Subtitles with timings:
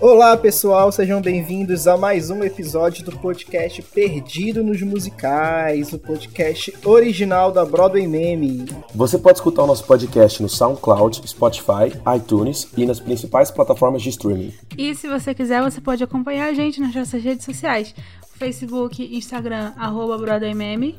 [0.00, 6.74] Olá pessoal, sejam bem-vindos a mais um episódio do podcast Perdido nos Musicais, o podcast
[6.84, 8.66] original da Broadway Meme.
[8.94, 14.10] Você pode escutar o nosso podcast no SoundCloud, Spotify, iTunes e nas principais plataformas de
[14.10, 14.52] streaming.
[14.76, 17.94] E se você quiser, você pode acompanhar a gente nas nossas redes sociais.
[18.36, 20.96] Facebook, Instagram, arroba BroadwayMeme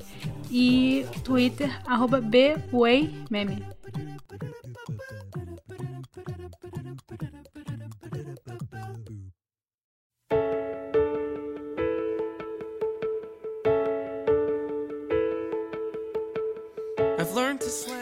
[0.50, 3.64] e Twitter, arroba BWayMeme.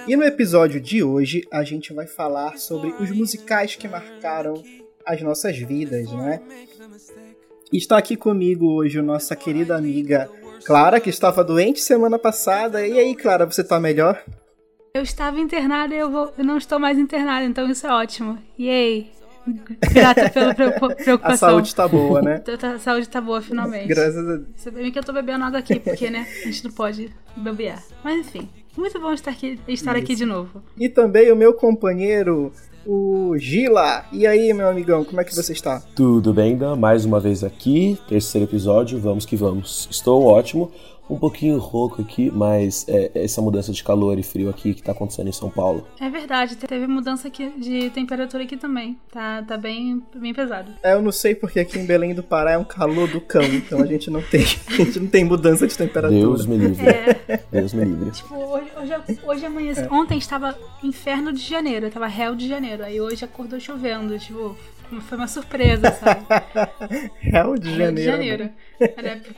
[0.08, 4.64] E no episódio de hoje a gente vai falar sobre os musicais que marcaram
[5.06, 6.42] as nossas vidas, né?
[7.72, 10.30] Está aqui comigo hoje nossa querida amiga
[10.66, 12.86] Clara, que estava doente semana passada.
[12.86, 14.24] E aí, Clara, você tá melhor?
[14.94, 18.38] Eu estava internada e eu, vou, eu não estou mais internada, então isso é ótimo.
[18.58, 19.12] E aí?
[19.92, 20.54] Grata pela
[20.96, 21.34] preocupação.
[21.34, 22.42] A saúde tá boa, né?
[22.76, 23.88] A saúde tá boa, finalmente.
[23.88, 24.48] Graças a Deus.
[24.56, 27.76] Você vê que eu tô bebendo água aqui, porque, né, a gente não pode beber.
[28.04, 30.62] Mas enfim, muito bom estar aqui, estar aqui de novo.
[30.78, 32.52] E também o meu companheiro,
[32.86, 34.06] o Gila.
[34.12, 35.82] E aí, meu amigão, como é que você está?
[35.96, 36.76] Tudo bem, Dan?
[36.76, 39.88] Mais uma vez aqui, terceiro episódio, vamos que vamos.
[39.90, 40.72] Estou ótimo
[41.10, 44.94] um pouquinho rouco aqui, mas é, essa mudança de calor e frio aqui que tá
[44.94, 45.86] acontecendo em São Paulo.
[46.00, 48.98] É verdade, teve mudança aqui de temperatura aqui também.
[49.12, 50.72] Tá, tá bem, bem pesado.
[50.82, 53.44] É, eu não sei porque aqui em Belém do Pará é um calor do cão,
[53.44, 56.20] então a gente não tem, a gente não tem mudança de temperatura.
[56.20, 56.86] Deus me livre.
[56.88, 57.40] É.
[57.52, 58.12] Deus me livre.
[58.12, 59.86] Tipo, hoje, hoje, hoje amanheceu.
[59.86, 59.90] É.
[59.92, 62.84] Ontem estava inferno de janeiro, tava réu de janeiro.
[62.84, 64.56] Aí hoje acordou chovendo, tipo,
[65.02, 66.26] foi uma surpresa, sabe?
[67.22, 67.96] Rio de Janeiro.
[67.96, 68.50] De Janeiro.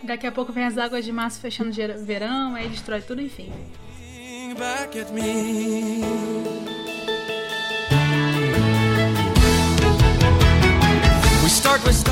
[0.04, 1.72] Daqui a pouco vem as águas de março fechando
[2.06, 3.52] verão, aí destrói tudo, enfim.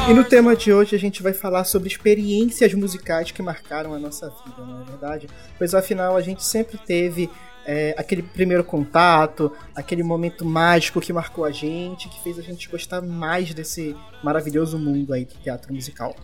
[0.10, 4.00] E no tema de hoje a gente vai falar sobre experiências musicais que marcaram a
[4.00, 5.30] nossa vida, não é verdade?
[5.58, 7.30] Pois afinal a gente sempre teve
[7.66, 12.70] é, aquele primeiro contato, aquele momento mágico que marcou a gente, que fez a gente
[12.70, 16.16] gostar mais desse maravilhoso mundo aí do teatro musical.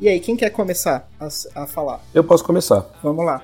[0.00, 1.28] E aí, quem quer começar a,
[1.62, 2.00] a falar?
[2.14, 2.86] Eu posso começar.
[3.02, 3.42] Vamos lá.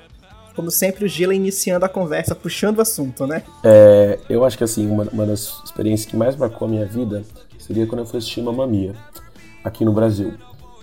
[0.54, 3.42] Como sempre, o Gila iniciando a conversa, puxando o assunto, né?
[3.62, 7.22] É, eu acho que assim, uma, uma das experiências que mais marcou a minha vida
[7.58, 8.94] seria quando eu fui assistir Mamma Mia,
[9.66, 10.34] aqui no Brasil.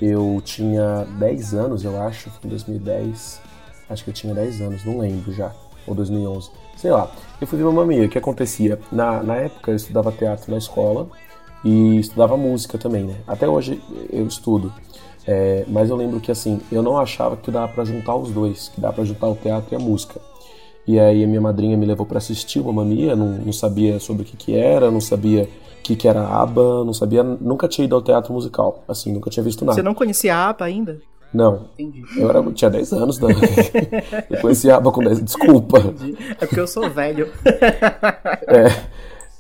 [0.01, 3.41] Eu tinha 10 anos, eu acho, em 2010.
[3.89, 5.51] Acho que eu tinha 10 anos, não lembro já
[5.85, 7.11] ou 2011, sei lá.
[7.39, 8.79] Eu fui ver Mamma Mia, o que acontecia?
[8.91, 11.07] Na, na época eu estudava teatro na escola
[11.63, 13.15] e estudava música também, né?
[13.27, 14.73] Até hoje eu estudo.
[15.25, 18.69] É, mas eu lembro que assim, eu não achava que dava para juntar os dois,
[18.69, 20.19] que dava para juntar o teatro e a música.
[20.85, 23.99] E aí a minha madrinha me levou para assistir o Mamma Mia, não, não sabia
[23.99, 27.67] sobre o que que era, não sabia o que que era ABBA, não sabia, nunca
[27.67, 29.75] tinha ido ao teatro musical, assim, nunca tinha visto nada.
[29.75, 31.01] Você não conhecia a ABBA ainda?
[31.33, 31.67] Não.
[31.77, 32.03] Entendi.
[32.17, 33.29] Eu era, tinha 10 anos, não.
[34.29, 35.23] eu conhecia ABBA com 10.
[35.23, 35.79] Desculpa.
[35.79, 36.15] Entendi.
[36.39, 37.31] É porque eu sou velho.
[38.47, 38.83] é,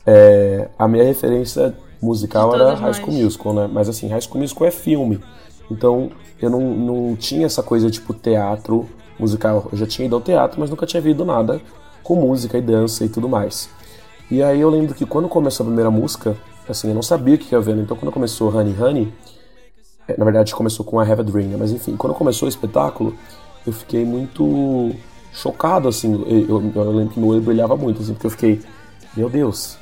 [0.07, 3.69] é, a minha referência musical era High School Musical, né?
[3.71, 5.19] Mas assim, High School Musical é filme.
[5.69, 6.09] Então
[6.41, 8.87] eu não, não tinha essa coisa tipo teatro
[9.19, 9.67] musical.
[9.71, 11.61] Eu já tinha ido ao teatro, mas nunca tinha visto nada
[12.03, 13.69] com música e dança e tudo mais.
[14.29, 16.35] E aí eu lembro que quando começou a primeira música,
[16.67, 17.81] assim, eu não sabia o que ia vendo.
[17.81, 19.13] Então quando começou Honey Honey,
[20.07, 21.57] é, na verdade começou com I Have a Dream, né?
[21.57, 23.15] mas enfim, quando começou o espetáculo,
[23.65, 24.91] eu fiquei muito
[25.31, 28.61] chocado, assim, eu, eu, eu lembro que meu olho brilhava muito, assim, porque eu fiquei,
[29.15, 29.77] meu Deus,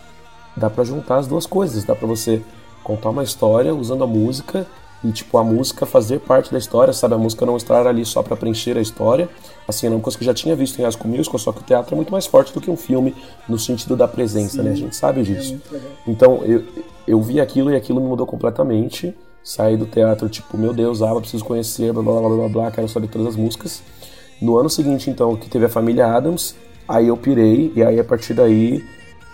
[0.55, 2.41] dá para juntar as duas coisas, dá para você
[2.83, 4.65] contar uma história usando a música
[5.03, 7.15] e tipo a música fazer parte da história, sabe?
[7.15, 9.27] A música não estar ali só para preencher a história.
[9.67, 11.63] Assim, era uma coisa que eu já tinha visto em School Musical, só que o
[11.63, 13.15] teatro é muito mais forte do que um filme
[13.47, 14.71] no sentido da presença, Sim, né?
[14.71, 15.59] A gente sabe disso.
[15.73, 15.77] É
[16.07, 16.63] então, eu,
[17.07, 19.15] eu vi aquilo e aquilo me mudou completamente.
[19.43, 22.87] Saí do teatro, tipo, meu Deus, Ava, preciso conhecer, blá blá blá blá blá, quero
[22.87, 23.81] saber todas as músicas.
[24.39, 26.55] No ano seguinte, então, que teve a família Adams,
[26.87, 28.83] aí eu pirei, e aí a partir daí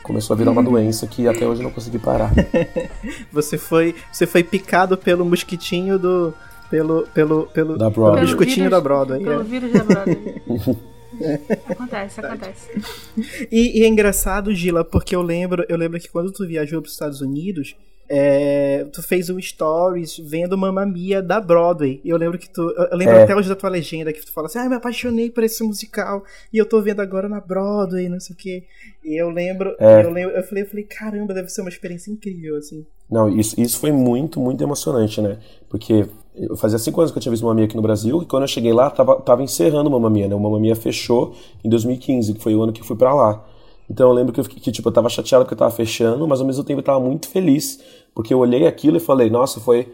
[0.07, 2.31] começou a virar uma doença que até hoje não consegui parar.
[3.31, 6.33] você foi, você foi picado pelo mosquitinho do
[6.69, 8.21] pelo pelo pelo, da Broadway.
[8.21, 9.21] pelo biscoitinho da Broadway.
[9.21, 9.43] Pelo é.
[9.43, 10.41] vírus da Broadway.
[11.69, 13.47] acontece, acontece.
[13.51, 16.87] E, e, é engraçado, Gila, porque eu lembro, eu lembro que quando tu viajou para
[16.87, 17.75] os Estados Unidos,
[18.09, 21.99] é, tu fez um stories vendo Mamma Mia da Broadway.
[22.03, 22.61] E eu lembro que tu.
[22.61, 23.23] Eu lembro é.
[23.23, 26.23] até hoje da tua legenda que tu fala assim: ah, me apaixonei por esse musical.
[26.53, 28.63] E eu tô vendo agora na Broadway, não sei o quê.
[29.03, 30.03] E eu lembro, é.
[30.03, 32.85] eu lembro, eu falei, eu falei, caramba, deve ser uma experiência incrível, assim.
[33.09, 35.39] Não, isso, isso foi muito, muito emocionante, né?
[35.69, 36.05] Porque
[36.35, 38.43] eu fazia cinco anos que eu tinha visto Mamma Mia aqui no Brasil, e quando
[38.43, 40.35] eu cheguei lá, tava, tava encerrando Mamma Mia, né?
[40.35, 41.33] O Mamma Mia fechou
[41.63, 43.45] em 2015, que foi o ano que eu fui para lá.
[43.89, 46.41] Então eu lembro que, eu, que tipo, eu tava chateado porque eu tava fechando, mas
[46.41, 47.79] ao mesmo tempo eu tava muito feliz,
[48.13, 49.91] porque eu olhei aquilo e falei, nossa, foi,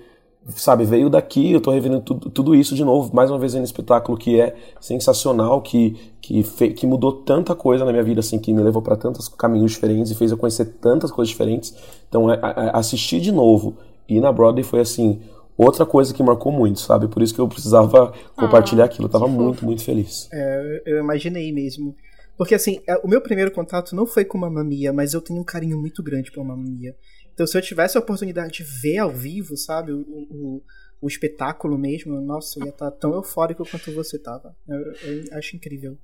[0.49, 3.63] sabe, veio daqui, eu tô revendo tudo, tudo isso de novo, mais uma vez no
[3.63, 8.39] espetáculo que é sensacional, que, que, fe, que mudou tanta coisa na minha vida, assim,
[8.39, 11.75] que me levou para tantos caminhos diferentes e fez eu conhecer tantas coisas diferentes.
[12.09, 13.77] Então, é, é, assistir de novo
[14.09, 15.21] e ir na Broadway foi, assim,
[15.57, 17.07] outra coisa que marcou muito, sabe?
[17.07, 19.05] Por isso que eu precisava compartilhar ah, aquilo.
[19.05, 20.27] Eu tava muito, muito feliz.
[20.31, 21.95] É, eu imaginei mesmo.
[22.37, 25.39] Porque assim, é, o meu primeiro contato não foi com Mamma Mia, mas eu tenho
[25.39, 26.95] um carinho muito grande por Mamma Mia.
[27.33, 30.63] Então se eu tivesse a oportunidade de ver ao vivo, sabe, o, o,
[31.01, 34.55] o espetáculo mesmo, nossa, eu ia estar tão eufórico quanto você tava.
[34.67, 35.97] Eu, eu acho incrível.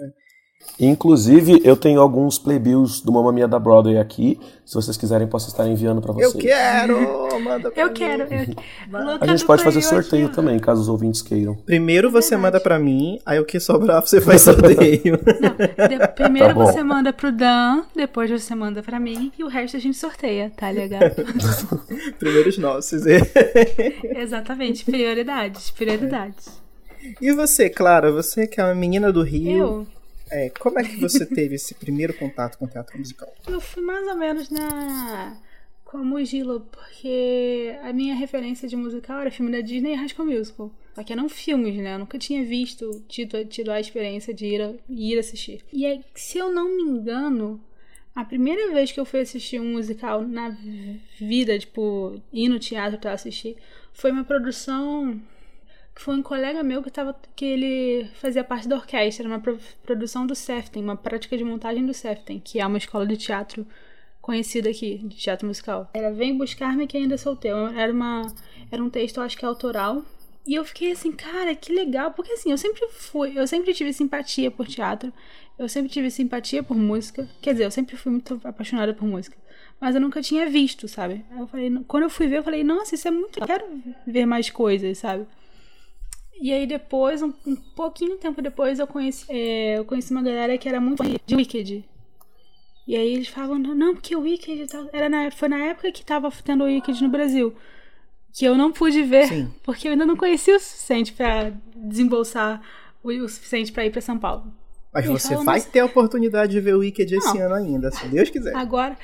[0.00, 0.31] É.
[0.80, 4.38] Inclusive, eu tenho alguns playbills do Mamma Mia da Broadway aqui.
[4.64, 6.34] Se vocês quiserem, posso estar enviando para vocês.
[6.34, 7.22] Eu quero!
[7.42, 7.94] Manda pra eu mim.
[7.94, 8.22] quero.
[8.22, 8.56] Eu...
[9.20, 11.54] A gente pode fazer sorteio aqui, também, caso os ouvintes queiram.
[11.54, 15.18] Primeiro você manda para mim, aí o que sobrar você faz sorteio.
[15.40, 16.08] Não, de...
[16.08, 19.80] primeiro tá você manda pro Dan, depois você manda para mim e o resto a
[19.80, 21.00] gente sorteia, tá legal?
[22.18, 23.02] Primeiros nossos.
[24.16, 26.60] Exatamente, prioridades, prioridades.
[27.20, 29.58] E você, Clara, você que é uma menina do Rio.
[29.58, 29.86] Eu?
[30.32, 33.32] É, como é que você teve esse primeiro contato com o teatro musical?
[33.46, 35.36] Eu fui mais ou menos na
[35.84, 40.08] como o Gilo, porque a minha referência de musical era filme da Disney e High
[40.08, 40.72] School Musical.
[40.94, 41.94] Só que eram filmes, né?
[41.94, 45.62] Eu nunca tinha visto, tido, tido a experiência de ir, a, ir assistir.
[45.70, 47.60] E aí, se eu não me engano,
[48.14, 50.56] a primeira vez que eu fui assistir um musical na
[51.20, 53.58] vida, tipo, ir no teatro pra assistir,
[53.92, 55.20] foi uma produção
[55.94, 59.42] que foi um colega meu que tava que ele fazia parte da orquestra, uma
[59.82, 63.66] produção do Seften, uma prática de montagem do Seften, que é uma escola de teatro
[64.20, 65.90] conhecida aqui, de teatro musical.
[65.92, 67.56] Era Vem Buscar-me que ainda solteu.
[67.68, 68.22] Era uma
[68.70, 70.02] era um texto, acho que autoral.
[70.46, 73.92] E eu fiquei assim, cara, que legal, porque assim, eu sempre fui, eu sempre tive
[73.92, 75.12] simpatia por teatro,
[75.56, 77.28] eu sempre tive simpatia por música.
[77.40, 79.36] Quer dizer, eu sempre fui muito apaixonada por música
[79.82, 81.24] mas eu nunca tinha visto, sabe?
[81.36, 83.40] Eu falei, quando eu fui ver, eu falei, nossa, isso é muito.
[83.40, 83.64] Eu quero
[84.06, 85.26] ver mais coisas, sabe?
[86.40, 90.58] E aí depois, um, um pouquinho tempo depois, eu conheci, é, eu conheci uma galera
[90.58, 91.84] que era muito de Wicked.
[92.86, 96.30] E aí eles falavam, não, porque o Wicked era na, foi na época que tava
[96.44, 97.54] tendo o Wicked no Brasil.
[98.32, 99.54] Que eu não pude ver, Sim.
[99.62, 102.60] porque eu ainda não conhecia o suficiente para desembolsar
[103.02, 104.52] o, o suficiente para ir para São Paulo.
[104.92, 108.28] Mas você vai ter a oportunidade de ver o Wicked esse ano ainda, se Deus
[108.28, 108.54] quiser.
[108.54, 108.96] Agora,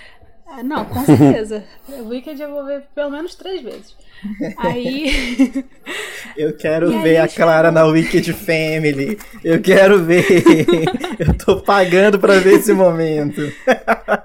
[0.51, 1.65] ah, não, com certeza.
[1.89, 3.95] o Wicked eu vou ver pelo menos três vezes.
[4.57, 5.65] Aí.
[6.37, 9.19] Eu quero e ver a Clara na Wicked Family.
[9.43, 10.25] Eu quero ver.
[11.19, 13.41] eu tô pagando pra ver esse momento.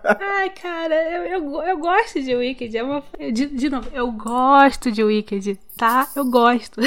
[0.04, 2.75] Ai, cara, eu, eu, eu gosto de Wicked.
[2.75, 6.08] É uma, de, de novo, eu gosto de Wicked, tá?
[6.16, 6.81] Eu gosto.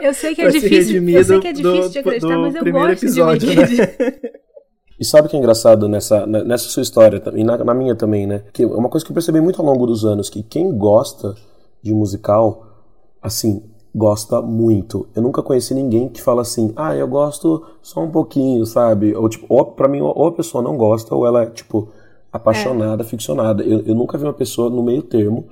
[0.00, 1.08] Eu sei que é difícil.
[1.08, 3.76] Eu sei que é difícil do, de acreditar, mas eu gosto episódio, de Wicked.
[3.76, 4.32] Né?
[5.02, 8.24] E sabe o que é engraçado nessa, nessa sua história, e na, na minha também,
[8.24, 8.44] né?
[8.52, 11.34] Que é uma coisa que eu percebi muito ao longo dos anos, que quem gosta
[11.82, 12.68] de musical,
[13.20, 15.08] assim, gosta muito.
[15.12, 19.12] Eu nunca conheci ninguém que fala assim, ah, eu gosto só um pouquinho, sabe?
[19.12, 21.88] Ou tipo, ou, pra mim, ou a pessoa não gosta, ou ela é, tipo,
[22.32, 23.04] apaixonada, é.
[23.04, 23.64] ficcionada.
[23.64, 25.46] Eu, eu nunca vi uma pessoa no meio termo.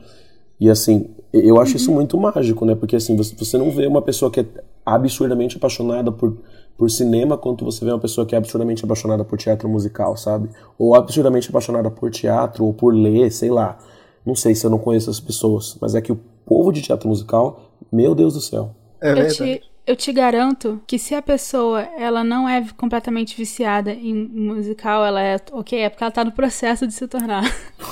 [0.60, 1.76] E assim, eu acho uhum.
[1.76, 2.76] isso muito mágico, né?
[2.76, 4.46] Porque assim, você, você não vê uma pessoa que é
[4.86, 6.36] absurdamente apaixonada por,
[6.80, 10.48] por cinema quanto você vê uma pessoa que é absurdamente apaixonada por teatro musical, sabe?
[10.78, 13.76] Ou absurdamente apaixonada por teatro, ou por ler, sei lá.
[14.24, 17.06] Não sei se eu não conheço as pessoas, mas é que o povo de teatro
[17.06, 18.74] musical, meu Deus do céu.
[18.98, 23.92] É eu, te, eu te garanto que se a pessoa ela não é completamente viciada
[23.92, 27.44] em musical, ela é ok, é porque ela tá no processo de se tornar.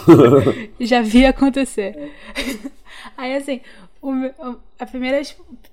[0.80, 2.11] Já vi acontecer.
[3.18, 3.61] Aí assim,
[4.78, 5.21] a primeira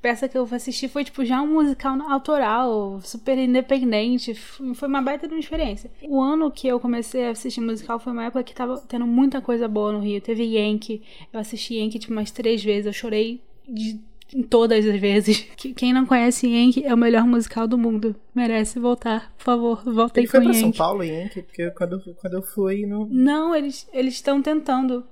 [0.01, 4.34] peça que eu assisti foi, tipo, já um musical autoral, super independente.
[4.34, 5.91] Foi uma baita de uma experiência.
[6.03, 9.41] O ano que eu comecei a assistir musical foi uma época que tava tendo muita
[9.41, 10.20] coisa boa no Rio.
[10.22, 11.03] Teve Yankee.
[11.32, 12.88] Eu assisti Yankee, tipo, umas três vezes.
[12.88, 14.00] Eu chorei de
[14.34, 15.48] em todas as vezes.
[15.75, 18.15] Quem não conhece Yankee é o melhor musical do mundo.
[18.34, 20.51] Merece voltar, por favor, voltem Ele com Yankee.
[20.51, 21.41] Foi pra São Paulo, Yankee?
[21.44, 22.86] Porque quando, quando eu fui...
[22.86, 25.05] Não, não eles estão tentando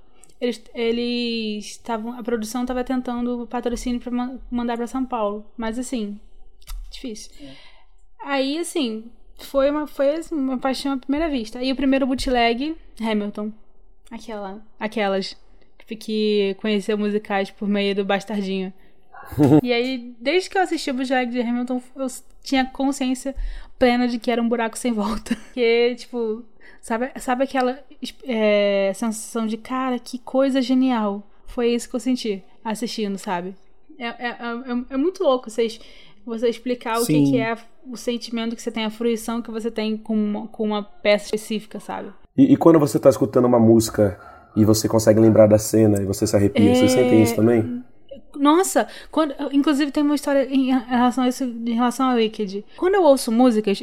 [0.44, 6.18] eles eles estavam a produção estava tentando patrocínio para mandar para São Paulo, mas assim,
[6.90, 7.32] difícil.
[7.40, 7.52] É.
[8.24, 11.58] Aí assim, foi uma foi assim, uma paixão à primeira vista.
[11.58, 13.52] Aí o primeiro bootleg, Hamilton,
[14.10, 15.36] aquela, aquelas
[15.98, 18.72] que conhecia musicais por meio do Bastardinho.
[19.62, 22.06] E aí, desde que eu assisti o Bojack de Hamilton, eu
[22.42, 23.34] tinha consciência
[23.78, 25.36] plena de que era um buraco sem volta.
[25.54, 26.42] Que, tipo,
[26.80, 27.78] sabe, sabe aquela
[28.26, 31.22] é, sensação de, cara, que coisa genial.
[31.46, 33.54] Foi isso que eu senti assistindo, sabe?
[33.98, 35.78] É, é, é, é muito louco vocês,
[36.26, 39.70] você explicar o que, que, é o sentimento que você tem, a fruição que você
[39.70, 42.12] tem com uma, com uma peça específica, sabe?
[42.36, 44.18] E, e quando você tá escutando uma música
[44.56, 46.74] e você consegue lembrar da cena e você se arrepia, é...
[46.74, 47.84] você sente isso também?
[48.36, 52.64] Nossa, quando, inclusive tem uma história em relação a isso, em relação ao Wicked.
[52.76, 53.82] Quando eu ouço músicas,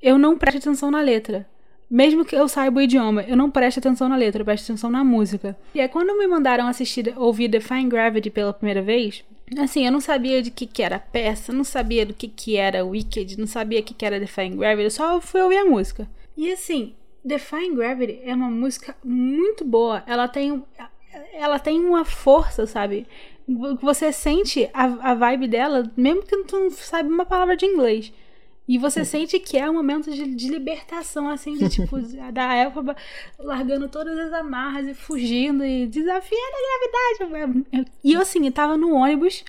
[0.00, 1.46] eu não presto atenção na letra.
[1.90, 4.90] Mesmo que eu saiba o idioma, eu não presto atenção na letra, eu presto atenção
[4.90, 5.56] na música.
[5.74, 9.24] E aí, quando me mandaram assistir, ouvir Define Gravity pela primeira vez,
[9.58, 12.84] assim, eu não sabia de que, que era peça, não sabia do que, que era
[12.84, 16.06] Wicked, não sabia o que, que era Define Gravity, eu só fui ouvir a música.
[16.36, 16.94] E assim,
[17.24, 20.02] Define Gravity é uma música muito boa.
[20.06, 20.62] Ela tem,
[21.32, 23.06] ela tem uma força, sabe?
[23.80, 28.12] Você sente a, a vibe dela, mesmo que tu não saiba uma palavra de inglês.
[28.68, 31.98] E você sente que é um momento de, de libertação, assim, de tipo,
[32.30, 32.94] da Elfa
[33.38, 37.86] largando todas as amarras e fugindo e desafiando a gravidade.
[38.04, 39.42] E eu, assim, eu tava no ônibus,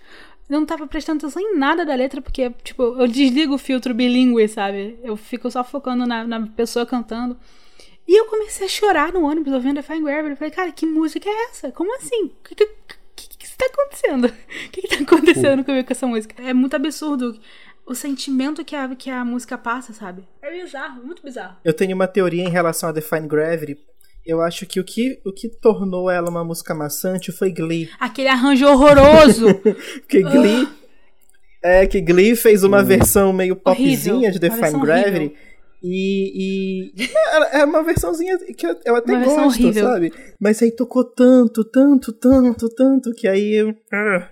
[0.47, 4.47] não tava prestando atenção em nada da letra, porque, tipo, eu desligo o filtro bilíngue,
[4.47, 4.97] sabe?
[5.03, 7.37] Eu fico só focando na, na pessoa cantando.
[8.07, 10.31] E eu comecei a chorar no ônibus ouvindo a Fine Gravity.
[10.31, 11.71] Eu falei, cara, que música é essa?
[11.71, 12.31] Como assim?
[12.43, 12.98] Que, que, que, que,
[13.59, 14.25] tá acontecendo?
[14.25, 16.41] O que, que tá acontecendo comigo com essa música?
[16.41, 17.37] É muito absurdo
[17.85, 20.27] o sentimento que a, que a música passa, sabe?
[20.41, 21.57] É bizarro, muito bizarro.
[21.63, 23.77] Eu tenho uma teoria em relação a Define Gravity.
[24.25, 27.89] Eu acho que o que, o que tornou ela uma música maçante foi Glee.
[27.99, 29.55] Aquele arranjo horroroso!
[30.01, 30.67] Porque Glee.
[31.63, 32.85] É, que Glee fez uma hum.
[32.85, 34.31] versão meio popzinha horrível.
[34.31, 35.17] de Define Gravity.
[35.17, 35.48] Horrível.
[35.81, 37.03] E, e
[37.53, 39.85] é, é uma versãozinha que eu, eu até uma gosto, horrível.
[39.85, 40.13] sabe?
[40.39, 43.75] Mas aí tocou tanto, tanto, tanto, tanto, que aí.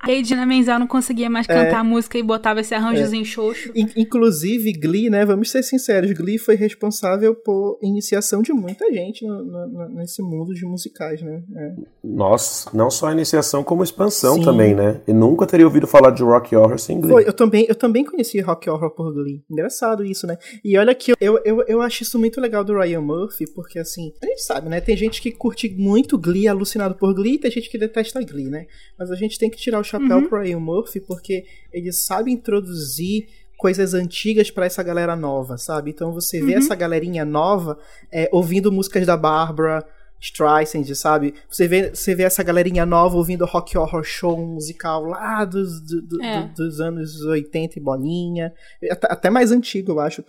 [0.01, 3.25] Aí Dina Menzel não conseguia mais cantar é, a música e botava esse arranjozinho é.
[3.25, 3.71] xoxo.
[3.95, 5.25] Inclusive, Glee, né?
[5.25, 10.53] Vamos ser sinceros, Glee foi responsável por iniciação de muita gente no, no, nesse mundo
[10.53, 11.41] de musicais, né?
[11.55, 11.73] É.
[12.03, 14.43] Nossa, não só a iniciação, como expansão Sim.
[14.43, 15.01] também, né?
[15.07, 17.11] Eu nunca teria ouvido falar de Rock Horror sem Glee.
[17.11, 19.43] Foi, eu também, eu também conheci Rock Horror por Glee.
[19.49, 20.37] Engraçado isso, né?
[20.63, 24.13] E olha que eu, eu, eu acho isso muito legal do Ryan Murphy, porque assim,
[24.21, 24.79] a gente sabe, né?
[24.81, 28.49] Tem gente que curte muito Glee, alucinado por Glee, e tem gente que detesta Glee,
[28.49, 28.67] né?
[28.97, 30.27] Mas a gente tem que tirar o chapéu uhum.
[30.27, 33.27] pro Ryan Murphy, porque ele sabe introduzir
[33.57, 35.91] coisas antigas para essa galera nova, sabe?
[35.91, 36.59] Então você vê uhum.
[36.59, 37.77] essa galerinha nova
[38.11, 39.83] é, ouvindo músicas da Barbara
[40.19, 41.33] Streisand, sabe?
[41.49, 46.01] Você vê, você vê essa galerinha nova ouvindo Rock Horror Show musical lá dos, do,
[46.01, 46.47] do, é.
[46.55, 48.53] dos anos 80 e bolinha,
[48.91, 50.23] até, até mais antigo, eu acho.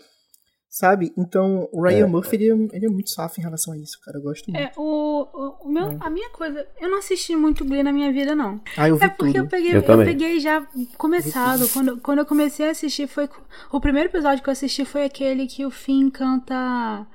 [0.71, 1.13] Sabe?
[1.17, 3.99] Então, o Ryan é, Murphy, ele, é, ele, é muito safo em relação a isso,
[4.05, 4.19] cara.
[4.19, 4.63] Eu gosto muito.
[4.63, 5.27] É, o,
[5.65, 5.97] o, meu, é.
[5.99, 6.67] a minha coisa.
[6.79, 8.61] Eu não assisti muito Glee na minha vida, não.
[8.77, 9.45] Ah, eu vi É porque tudo.
[9.45, 10.67] eu peguei, eu, eu peguei já
[10.99, 11.67] começado.
[11.71, 13.31] Quando, quando eu comecei a assistir, foi.
[13.73, 17.07] O primeiro episódio que eu assisti foi aquele que o Finn canta.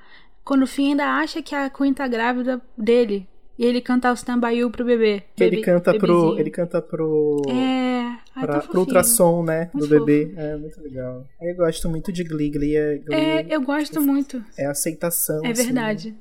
[0.44, 3.30] Quando o Finn ainda acha que a Queen tá grávida dele.
[3.58, 5.24] E ele canta o You pro bebê.
[5.36, 6.40] Que ele canta pro.
[6.40, 7.42] Ele canta pro.
[7.48, 8.18] É.
[8.36, 9.70] Ai, pra, pro ultrassom, né?
[9.74, 10.30] Muito do bebê.
[10.30, 10.42] Fofo.
[10.42, 11.28] É muito legal.
[11.40, 12.50] Eu gosto muito de Glee.
[12.50, 12.98] Glee é.
[12.98, 14.44] Glee é, eu gosto é, muito.
[14.58, 15.46] É aceitação.
[15.46, 16.12] É assim, verdade.
[16.12, 16.18] Né?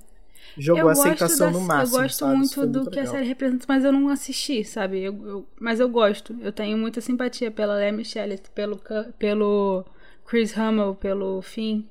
[0.59, 1.97] Jogou a aceitação no máximo.
[1.97, 2.37] Eu gosto sabe?
[2.37, 3.15] muito do que legal.
[3.15, 5.01] a série representa, mas eu não assisti, sabe?
[5.01, 6.37] Eu, eu, mas eu gosto.
[6.43, 8.79] Eu tenho muita simpatia pela Lea Michelle, pelo,
[9.19, 9.87] pelo
[10.27, 11.85] Chris Hummel, pelo Finn.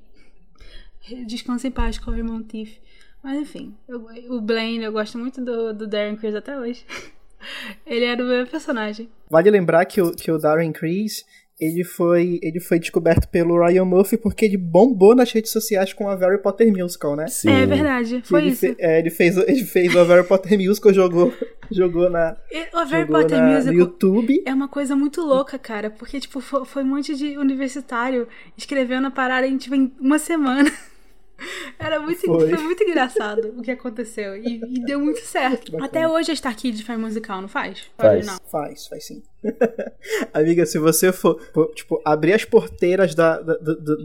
[1.25, 2.79] Descansa em paz, Corey Monteith.
[3.23, 6.85] Mas enfim, eu, o Blaine, eu gosto muito do, do Darren Criss até hoje.
[7.85, 9.09] ele era o meu personagem.
[9.29, 11.23] Vale lembrar que o, que o Darren Criss,
[11.59, 16.09] ele foi, ele foi descoberto pelo Ryan Murphy porque ele bombou nas redes sociais com
[16.09, 17.27] a Harry Potter Musical, né?
[17.27, 17.51] Sim.
[17.51, 18.61] É verdade, foi ele isso.
[18.61, 21.31] Fe, é, ele fez, ele fez o Harry Potter Musical, jogou,
[21.69, 22.35] jogou na
[22.73, 24.43] o Harry Potter na, Musical no YouTube.
[24.47, 29.05] É uma coisa muito louca, cara, porque tipo foi, foi um monte de universitário escrevendo
[29.07, 30.71] a parada em, tipo, em uma semana.
[31.79, 32.49] Era muito, foi.
[32.49, 32.63] foi.
[32.63, 34.35] muito engraçado o que aconteceu.
[34.35, 35.81] E, e deu muito certo.
[35.83, 37.83] Até hoje a Star Kids faz musical, não faz?
[37.97, 38.25] Faz.
[38.25, 38.37] Não.
[38.51, 39.23] Faz, faz sim.
[40.33, 41.39] Amiga, se você for,
[41.73, 43.57] tipo, abrir as porteiras da, da,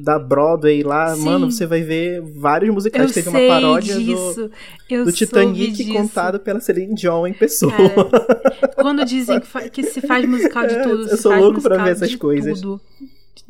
[0.03, 1.25] da Broadway lá, sim.
[1.25, 3.09] mano, você vai ver vários musicais.
[3.09, 4.51] Eu Teve uma paródia disso.
[4.89, 7.73] do, do Titanic contado pela Celine Dion em pessoa.
[7.73, 11.91] Cara, quando dizem que, que, se faz musical de tudo, eu sou louco pra ver
[11.91, 12.61] essas coisas.
[12.61, 12.81] Tudo.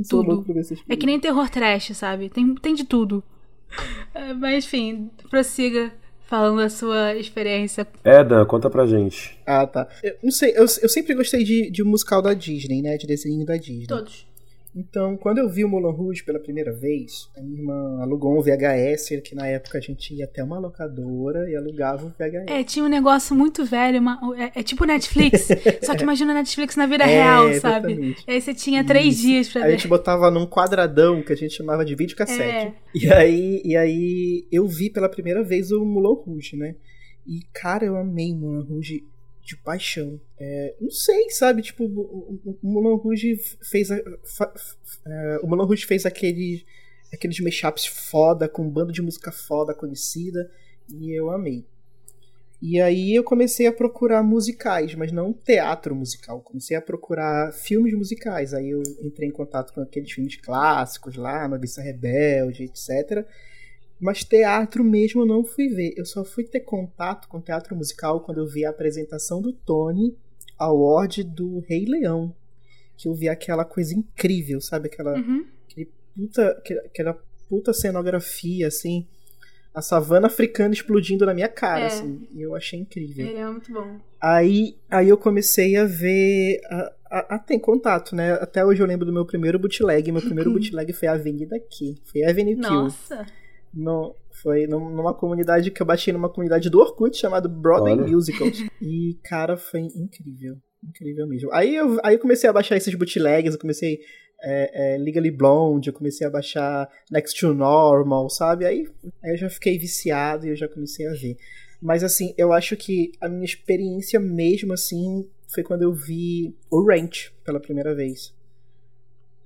[0.08, 0.44] tudo.
[0.88, 2.28] É que nem terror trash, sabe?
[2.28, 3.22] Tem, tem de tudo.
[4.14, 5.92] É, mas enfim, prossiga
[6.26, 7.86] falando a sua experiência.
[8.04, 9.38] É, Dan, conta pra gente.
[9.46, 9.88] Ah, tá.
[10.02, 12.96] Eu não sei, eu, eu sempre gostei de, de musical da Disney, né?
[12.96, 13.86] De desenho da Disney.
[13.86, 14.26] Todos.
[14.76, 18.42] Então, quando eu vi o Moulin Rouge pela primeira vez, a minha irmã alugou um
[18.42, 22.44] VHS, que na época a gente ia até uma locadora e alugava o VHS.
[22.46, 25.48] É, tinha um negócio muito velho, uma, é, é, tipo Netflix,
[25.82, 27.92] só que imagina Netflix na vida é, real, sabe?
[27.92, 28.24] Exatamente.
[28.28, 29.22] E aí você tinha três Isso.
[29.22, 29.68] dias pra ver.
[29.68, 32.42] A gente botava num quadradão que a gente chamava de videocassete.
[32.42, 32.74] É.
[32.94, 36.74] E, aí, e aí eu vi pela primeira vez o Moulin Rouge, né?
[37.26, 39.04] E, cara, eu amei o Moulin Rouge
[39.46, 40.20] de paixão.
[40.38, 41.62] É, não sei, sabe?
[41.62, 43.90] Tipo, o, o, o Rouge fez.
[43.90, 44.52] A, fa,
[45.06, 46.66] é, o Moulin Rouge fez aquele,
[47.14, 50.50] aqueles mashups foda, com um bando de música foda conhecida,
[50.92, 51.64] e eu amei.
[52.60, 56.40] E aí eu comecei a procurar musicais, mas não teatro musical.
[56.40, 58.52] Comecei a procurar filmes musicais.
[58.52, 63.26] Aí eu entrei em contato com aqueles filmes clássicos lá, Noviça Rebelde, etc.
[64.00, 65.94] Mas teatro mesmo eu não fui ver.
[65.96, 70.16] Eu só fui ter contato com teatro musical quando eu vi a apresentação do Tony
[70.58, 72.34] Award do Rei Leão.
[72.96, 74.88] Que eu vi aquela coisa incrível, sabe?
[74.88, 75.46] Aquela, uhum.
[75.68, 79.06] aquele puta, aquela puta cenografia, assim.
[79.74, 81.86] A savana africana explodindo na minha cara, é.
[81.86, 82.26] assim.
[82.32, 83.26] E eu achei incrível.
[83.26, 83.98] Ele é muito bom.
[84.20, 86.60] Aí, aí eu comecei a ver.
[86.70, 88.32] A, a, a, ter contato, né?
[88.34, 90.10] Até hoje eu lembro do meu primeiro bootleg.
[90.10, 91.96] Meu primeiro bootleg foi a Avenida aqui.
[92.04, 92.70] Foi a Avenue Kill.
[92.70, 93.26] Nossa!
[93.76, 98.06] No, foi numa comunidade que eu baixei numa comunidade do Orkut chamado Broadway Olha.
[98.06, 98.58] Musicals.
[98.80, 100.56] E, cara, foi incrível.
[100.82, 101.52] Incrível mesmo.
[101.52, 103.98] Aí eu, aí eu comecei a baixar esses bootlegs, eu comecei
[104.42, 108.64] é, é, Legally Blonde, eu comecei a baixar Next to Normal, sabe?
[108.64, 108.86] Aí,
[109.22, 111.36] aí eu já fiquei viciado e eu já comecei a ver.
[111.80, 116.84] Mas assim, eu acho que a minha experiência mesmo assim foi quando eu vi o
[116.86, 118.34] Ranch pela primeira vez.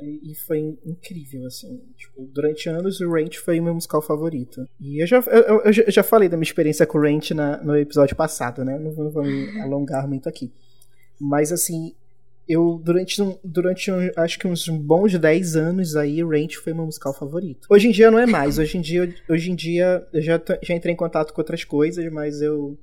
[0.02, 1.80] E foi incrível, assim.
[1.96, 4.68] Tipo, durante anos o Ranch foi o meu musical favorito.
[4.80, 7.76] E eu já, eu, eu já falei da minha experiência com o Ranch na, no
[7.76, 8.78] episódio passado, né?
[8.78, 10.52] Não, vou me alongar muito aqui.
[11.20, 11.94] Mas assim,
[12.48, 16.84] eu durante, durante um, acho que uns bons 10 anos aí, o Ranch foi meu
[16.84, 17.68] musical favorito.
[17.70, 18.58] Hoje em dia não é mais.
[18.58, 22.10] Hoje em dia, hoje em dia eu já, já entrei em contato com outras coisas,
[22.12, 22.76] mas eu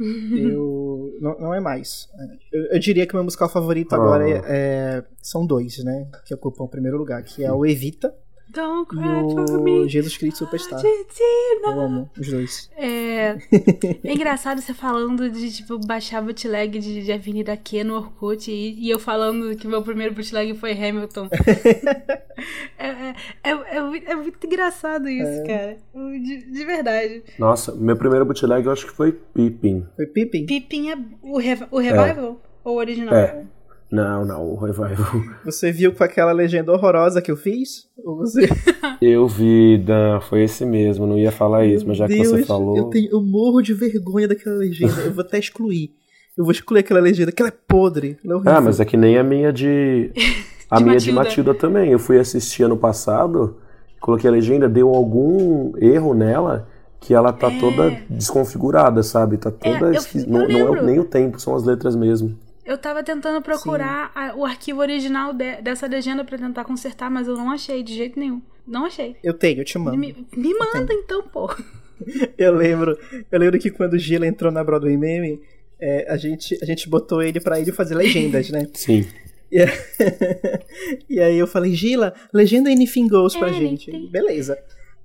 [0.00, 0.89] eu
[1.20, 2.08] não, não é mais.
[2.50, 6.08] Eu, eu, diria que meu musical favorito agora é, é, são dois, né?
[6.24, 8.14] Que ocupam o primeiro lugar, que é o Evita.
[8.52, 9.88] Don't cry e o for me.
[9.88, 10.82] Jesus Cristo Superstar.
[10.84, 12.70] Eu amo os dois.
[12.76, 13.36] É,
[14.02, 18.74] é engraçado você falando de, tipo, baixar bootleg de, de Avenida Q no Orkut e,
[18.74, 21.28] e, eu falando que meu primeiro bootleg foi Hamilton.
[22.76, 25.46] é, é, é, é, muito engraçado isso, é.
[25.46, 25.76] cara.
[25.94, 27.22] De, de, verdade.
[27.38, 29.86] Nossa, meu primeiro bootleg eu acho que foi Pippin.
[29.94, 30.46] Foi Pippin?
[30.46, 32.40] Pippin é o, rev o Revival?
[32.64, 33.14] Ou o original?
[33.14, 33.44] É.
[33.90, 34.96] Não, não, o Revival.
[35.44, 37.88] Você viu com aquela legenda horrorosa que eu fiz?
[38.04, 38.48] Ou você...
[39.02, 42.44] eu vi, Dan, foi esse mesmo, não ia falar isso, mas já Deus, que você
[42.44, 42.76] falou.
[42.76, 45.90] Eu, tenho, eu morro de vergonha daquela legenda, eu vou até excluir.
[46.38, 48.16] Eu vou excluir aquela legenda, que ela é podre.
[48.24, 50.10] Ela é ah, mas é que nem a minha de.
[50.70, 51.10] A de minha Matilda.
[51.10, 51.90] de Matilda também.
[51.90, 53.56] Eu fui assistir ano passado,
[54.00, 56.68] coloquei a legenda, deu algum erro nela
[57.00, 57.58] que ela tá é...
[57.58, 59.36] toda desconfigurada, sabe?
[59.36, 59.92] Tá é, toda.
[59.92, 62.38] É, eu, eu não, não é nem o tempo, são as letras mesmo.
[62.70, 67.26] Eu tava tentando procurar a, o arquivo original de, dessa legenda para tentar consertar, mas
[67.26, 68.40] eu não achei de jeito nenhum.
[68.64, 69.16] Não achei.
[69.24, 69.98] Eu tenho, eu te mando.
[69.98, 71.52] Me, me manda então, pô.
[72.38, 72.96] eu lembro,
[73.28, 75.40] eu lembro que quando o Gila entrou na Broadway Meme,
[75.80, 78.68] é, a, gente, a gente botou ele para ele fazer legendas, né?
[78.72, 79.04] Sim.
[79.50, 79.58] E,
[81.10, 83.78] e aí eu falei, Gila, legenda Anything Goes pra Anything.
[83.78, 84.10] gente.
[84.12, 84.56] Beleza.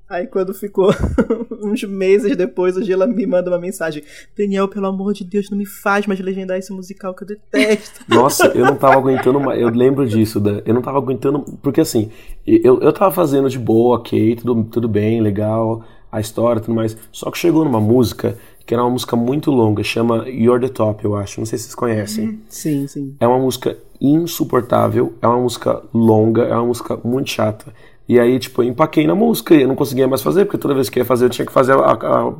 [0.07, 0.93] Aí quando ficou
[1.63, 4.03] uns meses depois, o Gila me manda uma mensagem.
[4.37, 8.01] Daniel, pelo amor de Deus, não me faz mais legendar esse musical que eu detesto.
[8.07, 9.59] Nossa, eu não tava aguentando mais.
[9.59, 10.61] Eu lembro disso, Dan.
[10.65, 11.39] Eu não tava aguentando.
[11.61, 12.11] Porque assim,
[12.45, 16.95] eu, eu tava fazendo de boa, ok, tudo, tudo bem, legal, a história tudo mais.
[17.11, 21.03] Só que chegou numa música que era uma música muito longa, chama You're the Top,
[21.03, 21.39] eu acho.
[21.39, 22.25] Não sei se vocês conhecem.
[22.25, 22.39] Uhum.
[22.49, 23.15] Sim, sim.
[23.19, 27.71] É uma música insuportável, é uma música longa, é uma música muito chata.
[28.07, 30.75] E aí, tipo, eu empaquei na música e eu não conseguia mais fazer, porque toda
[30.75, 32.33] vez que ia fazer eu tinha que fazer a,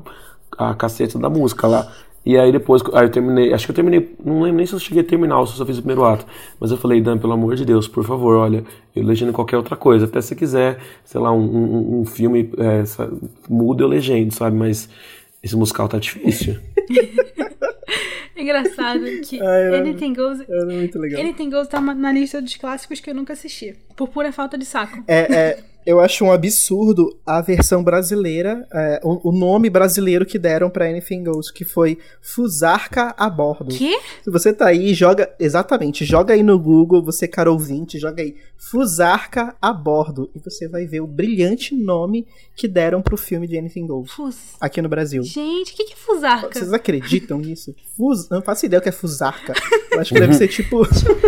[0.57, 1.91] a, a caceta da música lá.
[2.25, 4.79] E aí depois, aí eu terminei, acho que eu terminei, não lembro nem se eu
[4.79, 6.25] cheguei a terminar ou se eu só fiz o primeiro ato.
[6.59, 8.63] Mas eu falei, Dan, pelo amor de Deus, por favor, olha,
[8.95, 10.05] eu legendo qualquer outra coisa.
[10.05, 12.83] Até se quiser, sei lá, um, um, um filme, é,
[13.47, 14.57] muda eu legendo, sabe?
[14.57, 14.89] Mas
[15.43, 16.57] esse musical tá difícil.
[18.35, 20.41] Engraçado que Ai, Anything Goes.
[20.47, 21.21] Era muito legal.
[21.21, 23.75] Anything Goes tá na lista dos clássicos que eu nunca assisti.
[23.95, 25.03] Por pura falta de saco.
[25.07, 30.39] É, é, eu acho um absurdo a versão brasileira, é, o, o, nome brasileiro que
[30.39, 33.75] deram para Anything Goes, que foi Fusarca a bordo.
[33.75, 33.99] Quê?
[34.23, 35.31] Se você tá aí, joga.
[35.39, 40.29] Exatamente, joga aí no Google, você, cara ouvinte, joga aí Fusarca a bordo.
[40.33, 44.11] E você vai ver o brilhante nome que deram pro filme de Anything Goes.
[44.11, 44.37] Fus...
[44.59, 45.21] Aqui no Brasil.
[45.21, 46.51] Gente, o que, que é Fusarca?
[46.51, 47.75] Vocês acreditam nisso?
[47.95, 48.27] Fus...
[48.29, 49.53] Não faço ideia o que é Fusarca.
[49.91, 50.83] Eu acho que deve ser tipo.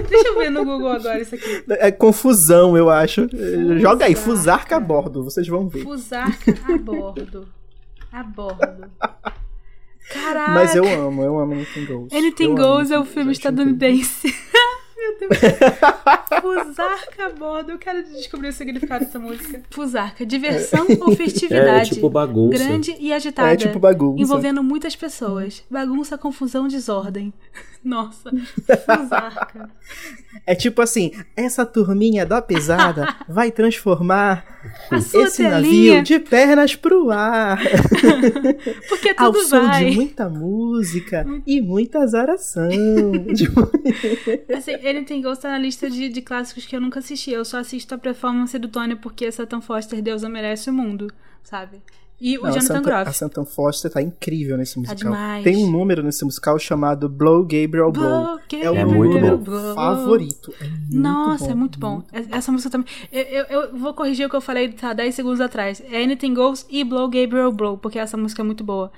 [0.10, 1.64] Deixa eu ver no Google agora isso aqui.
[1.80, 3.30] É confusão, eu acho.
[3.30, 3.80] Fusarca.
[3.80, 5.84] Joga aí, Fusarca Fusarca a bordo, vocês vão ver.
[5.84, 7.50] Fusarca a bordo.
[8.10, 8.90] A bordo.
[10.10, 10.52] Caraca.
[10.54, 12.14] Mas eu amo, eu amo Anything Goes.
[12.14, 14.28] Anything Goes é o filme estadunidense.
[14.96, 15.42] Meu Deus.
[16.42, 17.72] Fusarca a bordo.
[17.72, 19.62] Eu quero descobrir o significado dessa música.
[19.70, 20.26] Fusarca.
[20.26, 20.98] Diversão é.
[21.02, 21.92] ou festividade.
[21.92, 22.58] É, tipo bagunça.
[22.58, 23.52] Grande e agitada.
[23.52, 24.24] É tipo bagunça.
[24.24, 25.62] Envolvendo muitas pessoas.
[25.70, 27.34] Bagunça, confusão, desordem.
[27.84, 28.30] Nossa.
[28.86, 29.70] Fusarca.
[30.46, 34.46] É tipo assim, essa turminha da pesada vai transformar
[34.92, 35.50] esse telinha.
[35.50, 37.60] navio de pernas pro ar.
[38.90, 39.86] Porque tudo Ao som vai.
[39.86, 42.70] de muita música e muita azaração.
[44.56, 47.32] assim, ele tem gosto na lista de, de clássicos que eu nunca assisti.
[47.32, 51.08] Eu só assisto a performance do Tony porque Satan Foster, Deus merece o mundo,
[51.44, 51.82] sabe?
[52.20, 53.10] E o Não, Jonathan Groff.
[53.10, 55.14] A Santa Foster tá incrível nesse tá musical.
[55.14, 57.92] Tá Tem um número nesse musical chamado Blow Gabriel Blow.
[57.92, 59.44] Blow é o meu número
[59.76, 60.52] favorito.
[60.60, 62.04] É Nossa, bom, é muito bom.
[62.12, 62.88] Muito Essa música também.
[63.12, 65.82] Eu, eu, eu, vou corrigir o que eu falei tá, 10 segundos atrás.
[65.92, 68.92] É Anything Goes e Blow Gabriel Blow, porque essa música é muito boa.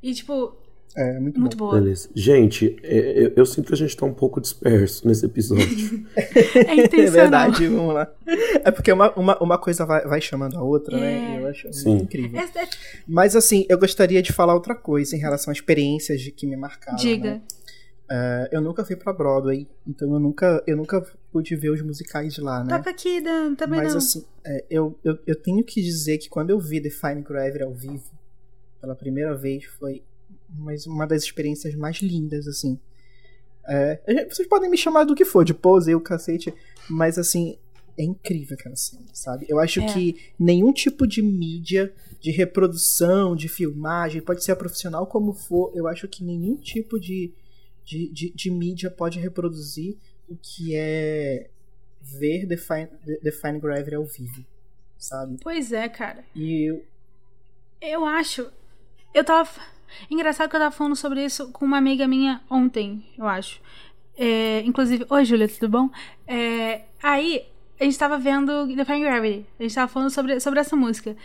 [0.00, 0.54] E, tipo,
[0.94, 1.74] é, muito, muito boa.
[1.74, 2.10] Beleza.
[2.14, 5.66] Gente, é, eu, eu, sinto que a gente tá um pouco disperso nesse episódio.
[6.16, 7.06] é intencional.
[7.06, 8.12] É verdade, vamos lá.
[8.62, 11.12] É porque uma, uma, uma coisa vai, vai chamando a outra, né?
[11.12, 11.20] é.
[11.20, 11.42] né?
[11.42, 11.96] Eu acho Sim.
[11.98, 12.38] incrível.
[12.38, 12.68] É, é,
[13.06, 16.56] Mas assim, eu gostaria de falar outra coisa em relação às experiências de, que me
[16.56, 16.98] marcaram.
[16.98, 17.34] Diga.
[17.34, 17.42] Né?
[18.10, 21.00] Uh, eu nunca fui pra Broadway, então eu nunca, eu nunca
[21.32, 22.76] pude ver os musicais de lá, né?
[22.76, 23.94] Toca aqui, Dan, também Mas, não.
[23.94, 27.62] Mas assim, é, eu, eu, eu tenho que dizer que quando eu vi Define Gravity
[27.62, 28.10] ao vivo,
[28.82, 30.02] pela primeira vez, foi
[30.56, 32.78] mas uma das experiências mais lindas, assim.
[33.66, 36.52] É, vocês podem me chamar do que for, de pose, o cacete,
[36.88, 37.56] mas assim,
[37.96, 39.46] é incrível aquela cena, sabe?
[39.48, 39.86] Eu acho é.
[39.92, 45.72] que nenhum tipo de mídia, de reprodução, de filmagem, pode ser a profissional como for,
[45.74, 47.32] eu acho que nenhum tipo de,
[47.84, 49.96] de, de, de mídia pode reproduzir
[50.28, 51.48] o que é
[52.00, 52.88] ver Define,
[53.22, 54.44] Define Gravity ao vivo,
[54.98, 55.36] sabe?
[55.42, 56.24] Pois é, cara.
[56.34, 56.84] E eu.
[57.80, 58.50] Eu acho.
[59.12, 59.50] Eu tava
[60.10, 63.60] Engraçado que eu tava falando sobre isso com uma amiga minha ontem, eu acho.
[64.16, 65.90] É, inclusive, oi Júlia, tudo bom?
[66.26, 67.44] É, aí,
[67.80, 69.46] a gente tava vendo Define Gravity.
[69.58, 71.16] A gente tava falando sobre, sobre essa música.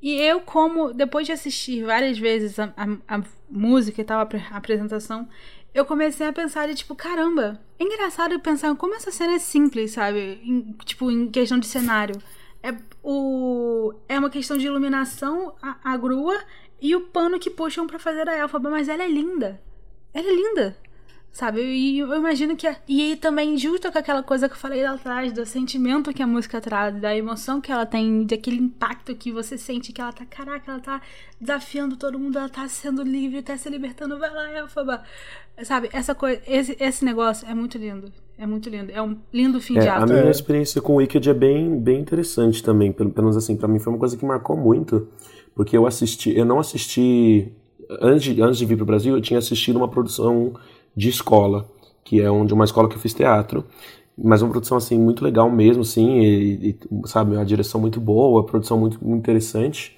[0.00, 4.28] E eu, como, depois de assistir várias vezes a, a, a música e tal, a,
[4.52, 5.28] a apresentação,
[5.74, 10.40] eu comecei a pensar, tipo, caramba, é engraçado pensar como essa cena é simples, sabe?
[10.42, 12.16] Em, tipo, em questão de cenário.
[12.62, 16.38] É, o, é uma questão de iluminação, a, a grua
[16.80, 19.60] e o pano que puxam para fazer a Elfaba, mas ela é linda.
[20.12, 20.76] Ela é linda.
[21.36, 21.60] Sabe?
[21.60, 22.66] E eu, eu imagino que.
[22.66, 26.10] É, e aí também, justo com aquela coisa que eu falei lá atrás, do sentimento
[26.14, 30.00] que a música traz, da emoção que ela tem, daquele impacto que você sente que
[30.00, 30.24] ela tá.
[30.24, 31.02] Caraca, ela tá
[31.38, 34.18] desafiando todo mundo, ela tá sendo livre, tá se libertando.
[34.18, 35.02] Vai lá, Elfaba.
[35.62, 35.90] Sabe?
[35.92, 36.40] Essa coisa.
[36.46, 38.10] Esse, esse negócio é muito lindo.
[38.38, 38.90] É muito lindo.
[38.90, 40.04] É um lindo fim é, de ato.
[40.04, 42.92] A minha experiência com o Wicked é bem, bem interessante também.
[42.92, 45.06] Pelo menos assim, para mim foi uma coisa que marcou muito.
[45.56, 47.50] Porque eu assisti, eu não assisti
[48.00, 50.52] antes de, antes de vir para o Brasil, eu tinha assistido uma produção
[50.94, 51.66] de escola,
[52.04, 53.64] que é onde uma escola que eu fiz teatro,
[54.16, 58.38] mas uma produção assim muito legal mesmo, assim, e, e sabe, uma direção muito boa,
[58.38, 59.96] uma produção muito, muito interessante.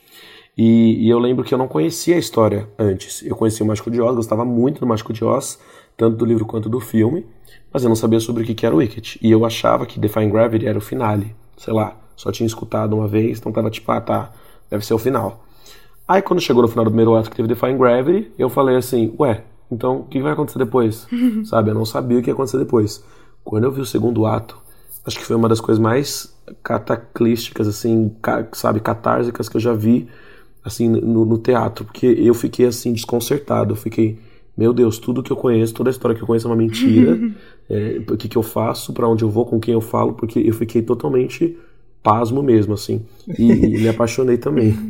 [0.57, 3.23] E, e, eu lembro que eu não conhecia a história antes.
[3.23, 5.59] Eu conhecia o Mágico de Oz, gostava muito do Mágico de Oz,
[5.97, 7.25] tanto do livro quanto do filme,
[7.73, 9.21] mas eu não sabia sobre o que era o Wicked.
[9.23, 13.07] E eu achava que Define Gravity era o finale, sei lá, só tinha escutado uma
[13.07, 14.33] vez, então tava tipo, ah tá,
[14.68, 15.47] deve ser o final.
[16.09, 19.14] Aí quando chegou no final do primeiro ato que teve Define Gravity, eu falei assim,
[19.21, 21.07] ué, então o que vai acontecer depois?
[21.44, 23.05] Sabe, eu não sabia o que ia acontecer depois.
[23.44, 24.59] Quando eu vi o segundo ato,
[25.07, 28.11] acho que foi uma das coisas mais cataclísticas, assim,
[28.53, 30.07] sabe, catársicas que eu já vi,
[30.64, 31.85] assim, no, no teatro.
[31.85, 33.73] Porque eu fiquei, assim, desconcertado.
[33.73, 34.18] Eu fiquei,
[34.57, 37.18] meu Deus, tudo que eu conheço, toda a história que eu conheço é uma mentira.
[37.68, 40.38] é, o que, que eu faço, para onde eu vou, com quem eu falo, porque
[40.38, 41.57] eu fiquei totalmente
[42.03, 43.03] pasmo mesmo, assim.
[43.38, 44.77] E, e me apaixonei também.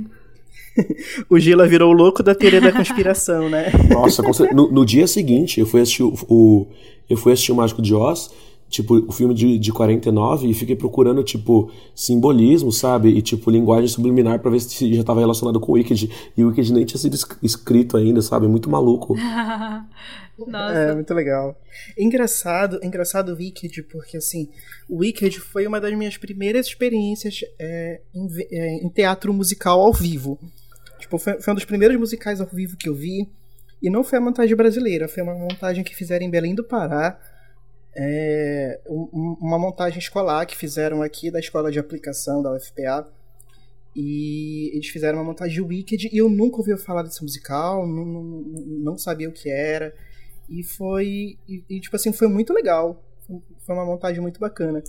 [1.28, 3.72] o Gila virou o louco da teoria da conspiração, né?
[3.90, 6.66] Nossa, no, no, dia seguinte eu fui assistir o, o,
[7.08, 8.30] eu fui assistir o Mágico de Oz
[8.68, 13.08] tipo, o filme de, de 49 e fiquei procurando, tipo, simbolismo, sabe?
[13.08, 16.30] E, tipo, linguagem subliminar para ver se já tava relacionado com o Wicked.
[16.36, 18.46] E o Wicked nem tinha sido escrito ainda, sabe?
[18.46, 19.16] Muito maluco.
[20.46, 20.74] Nossa.
[20.74, 21.58] É, muito legal.
[21.98, 24.48] Engraçado, engraçado o Wicked, porque, assim,
[24.88, 29.92] o Wicked foi uma das minhas primeiras experiências é, em, é, em, teatro musical ao
[29.92, 30.38] vivo.
[31.00, 33.28] Tipo, foi, foi um dos primeiros musicais ao vivo que eu vi.
[33.82, 37.18] E não foi a montagem brasileira, foi uma montagem que fizeram em Belém do Pará
[38.00, 43.12] é, uma montagem escolar que fizeram aqui da escola de aplicação da UFPA.
[43.96, 48.04] E eles fizeram uma montagem de Wicked e eu nunca ouvi falar desse musical, não,
[48.04, 48.42] não,
[48.84, 49.92] não sabia o que era.
[50.48, 51.36] E foi.
[51.48, 53.02] E, e, tipo assim, foi muito legal.
[53.66, 54.80] Foi uma montagem muito bacana.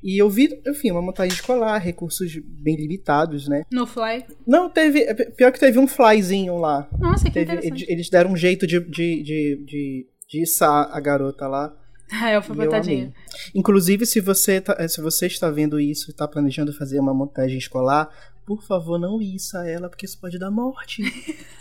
[0.00, 3.64] E eu vi, enfim, uma montagem escolar, recursos bem limitados, né?
[3.72, 4.24] No fly?
[4.46, 5.00] Não, teve.
[5.00, 6.88] É, pior que teve um flyzinho lá.
[6.98, 7.58] Nossa, que teve.
[7.88, 11.76] Eles deram um jeito de, de, de, de, de içar a garota lá.
[12.12, 13.12] Ah, eu fui botadinha.
[13.54, 17.58] Inclusive, se você, tá, se você está vendo isso e está planejando fazer uma montagem
[17.58, 18.10] escolar,
[18.44, 21.02] por favor, não issa ela, porque isso pode dar morte.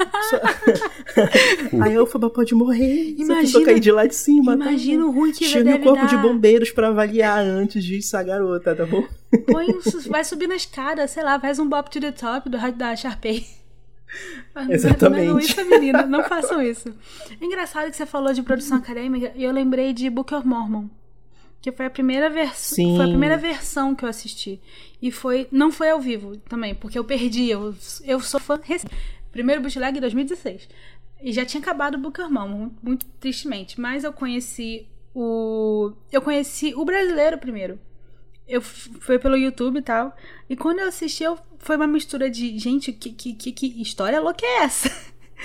[1.79, 3.15] a Elfaba pode morrer.
[3.17, 4.57] Imagina, se a cair de lá de cima.
[4.57, 6.07] Tá imagina tá o ruim que Chame o corpo dar.
[6.07, 9.07] de bombeiros para avaliar antes de içar a garota, tá bom?
[9.45, 9.67] Põe,
[10.07, 13.60] vai subir na escada, sei lá, faz um bop to the top do da Sharpay.
[14.69, 15.27] Exatamente.
[15.27, 16.93] Não, isso, menina, não façam isso.
[17.39, 20.87] É engraçado que você falou de produção acadêmica e eu lembrei de Book of Mormon.
[21.61, 22.95] Que foi a primeira versão.
[22.95, 24.59] Foi a primeira versão que eu assisti.
[24.99, 25.47] E foi.
[25.51, 27.49] Não foi ao vivo também, porque eu perdi.
[27.49, 28.59] Eu, eu sou fã.
[29.31, 30.67] Primeiro bootleg em 2016.
[31.21, 33.79] E já tinha acabado o Book of Mormon, muito, muito tristemente.
[33.79, 35.93] Mas eu conheci o.
[36.11, 37.79] Eu conheci o brasileiro primeiro
[38.47, 40.15] eu foi pelo YouTube e tal.
[40.49, 44.19] E quando eu assisti, eu, foi uma mistura de, gente, que, que, que, que história
[44.19, 44.89] louca é essa?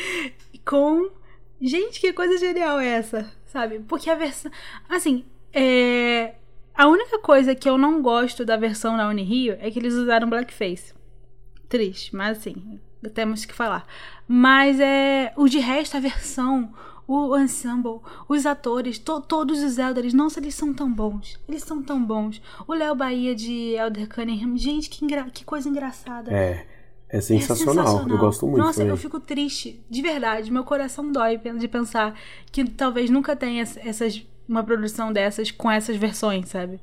[0.64, 1.11] Com,
[1.61, 3.32] gente, que coisa genial é essa?
[3.46, 3.78] Sabe?
[3.80, 4.50] Porque a versão.
[4.88, 6.35] Assim, é.
[6.74, 10.28] A única coisa que eu não gosto da versão da Unirio é que eles usaram
[10.28, 10.92] blackface.
[11.68, 12.78] Triste, mas assim,
[13.14, 13.87] temos que falar.
[14.26, 15.32] Mas é.
[15.37, 16.74] O de resto, a versão
[17.07, 21.38] o ensemble, os atores, to, todos os Elders, nossa, eles são tão bons.
[21.49, 22.42] Eles são tão bons.
[22.66, 26.33] O Léo Bahia de Elder Cunningham, gente, que, que coisa engraçada.
[26.33, 26.66] É.
[27.09, 27.85] É sensacional.
[27.85, 28.09] é sensacional.
[28.09, 28.59] eu gosto muito.
[28.59, 28.90] Nossa, também.
[28.90, 30.51] eu fico triste, de verdade.
[30.51, 32.19] Meu coração dói de pensar
[32.51, 36.81] que talvez nunca tenha essas, uma produção dessas com essas versões, sabe?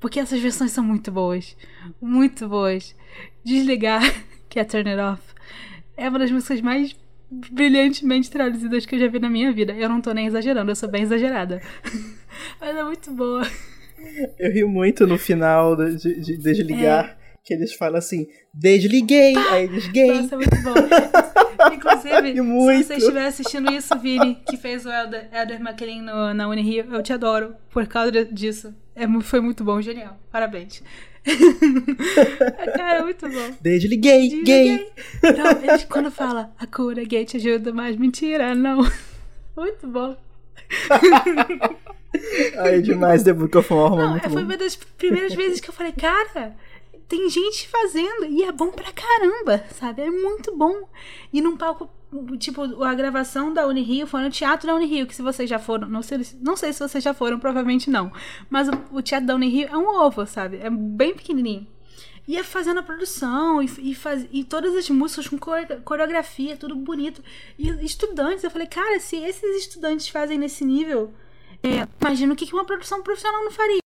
[0.00, 1.54] Porque essas versões são muito boas.
[2.00, 2.94] Muito boas.
[3.44, 4.02] Desligar,
[4.48, 5.22] que é Turn It Off,
[5.96, 6.96] é uma das músicas mais
[7.30, 9.72] brilhantemente traduzidas que eu já vi na minha vida.
[9.72, 11.60] Eu não tô nem exagerando, eu sou bem exagerada.
[12.60, 13.42] Mas é muito boa.
[14.38, 17.16] Eu rio muito no final de, de, de desligar.
[17.22, 17.26] É.
[17.42, 20.20] Que eles falam assim, desliguei, ah, aí desliguei.
[20.20, 20.74] Nossa, é muito bom.
[21.72, 22.78] Inclusive, muito.
[22.78, 26.86] se você estiver assistindo isso, Vini, que fez o Elder, Elder McLean no, na Unirio,
[26.92, 28.74] eu te adoro por causa disso.
[28.96, 30.18] É, foi muito bom, genial.
[30.32, 30.82] Parabéns.
[32.76, 33.56] Cara, muito bom.
[33.60, 34.42] Desliguei.
[34.42, 34.92] gay.
[35.22, 38.78] Não, eles, quando fala a cura gay te ajuda, mas mentira, não.
[39.56, 40.14] Muito bom.
[42.58, 43.96] Aí demais The Book of Mormon.
[43.96, 44.40] Não, foi bom.
[44.40, 46.54] uma das primeiras vezes que eu falei, cara,
[47.08, 50.02] tem gente fazendo e é bom pra caramba, sabe?
[50.02, 50.86] É muito bom.
[51.32, 51.88] E num palco,
[52.36, 55.88] tipo, a gravação da Unirio foi no Teatro da Unirio, que se vocês já foram,
[55.88, 58.12] não sei, não sei se vocês já foram, provavelmente não.
[58.48, 60.58] Mas o, Teatro da Unirio é um ovo, sabe?
[60.58, 61.66] É bem pequenininho.
[62.28, 65.38] Ia fazendo a produção e, e, faz, e todas as músicas com
[65.84, 67.22] coreografia, tudo bonito.
[67.58, 71.14] E estudantes, eu falei, cara, se esses estudantes fazem nesse nível,
[71.62, 73.85] é, imagina o que uma produção profissional não faria.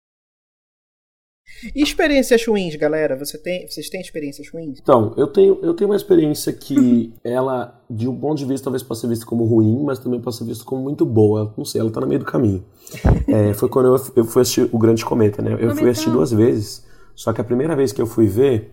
[1.75, 3.15] E experiências ruins, galera?
[3.17, 4.79] Você tem, vocês têm experiências ruins?
[4.81, 8.81] Então, eu tenho, eu tenho uma experiência que ela, de um ponto de vista, talvez
[8.83, 11.53] possa ser vista como ruim, mas também possa ser vista como muito boa.
[11.57, 12.63] Não sei, ela tá no meio do caminho.
[13.27, 15.55] É, foi quando eu, eu fui assistir O Grande Cometa, né?
[15.59, 18.71] Eu fui assistir duas vezes, só que a primeira vez que eu fui ver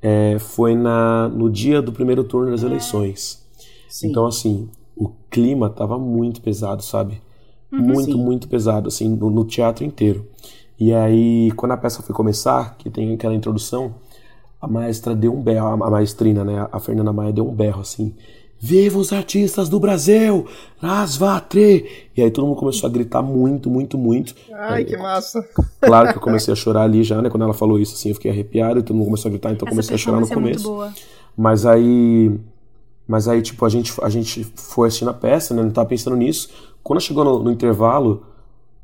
[0.00, 3.46] é, foi na, no dia do primeiro turno das eleições.
[3.88, 4.08] Sim.
[4.08, 7.22] Então, assim, o clima tava muito pesado, sabe?
[7.70, 8.18] Uhum, muito, sim.
[8.18, 10.26] muito pesado, assim, no, no teatro inteiro.
[10.84, 13.94] E aí, quando a peça foi começar, que tem aquela introdução,
[14.60, 18.12] a maestra deu um berro, a maestrina, né, a Fernanda Maia deu um berro assim:
[18.58, 20.44] Viva os artistas do Brasil!
[20.78, 22.08] Rasvatre!
[22.16, 24.34] E aí todo mundo começou a gritar muito, muito, muito.
[24.52, 25.48] Ai, aí, que massa!
[25.80, 27.30] Claro que eu comecei a chorar ali já, né?
[27.30, 29.68] Quando ela falou isso, assim, eu fiquei arrepiado e todo mundo começou a gritar, então
[29.68, 30.66] eu comecei a chorar no começo.
[30.66, 30.92] É muito boa.
[31.36, 32.40] Mas aí.
[33.06, 35.62] Mas aí, tipo, a gente, a gente foi assistindo a peça, né?
[35.62, 36.50] Não tava pensando nisso.
[36.82, 38.31] Quando chegou no, no intervalo,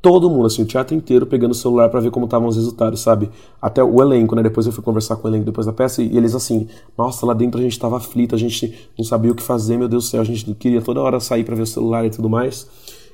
[0.01, 3.01] todo mundo, assim, o teatro inteiro pegando o celular para ver como estavam os resultados,
[3.01, 3.29] sabe?
[3.61, 4.41] Até o elenco, né?
[4.41, 7.33] Depois eu fui conversar com o elenco depois da peça e eles assim, nossa, lá
[7.33, 10.09] dentro a gente tava aflito, a gente não sabia o que fazer, meu Deus do
[10.09, 12.67] céu, a gente queria toda hora sair para ver o celular e tudo mais.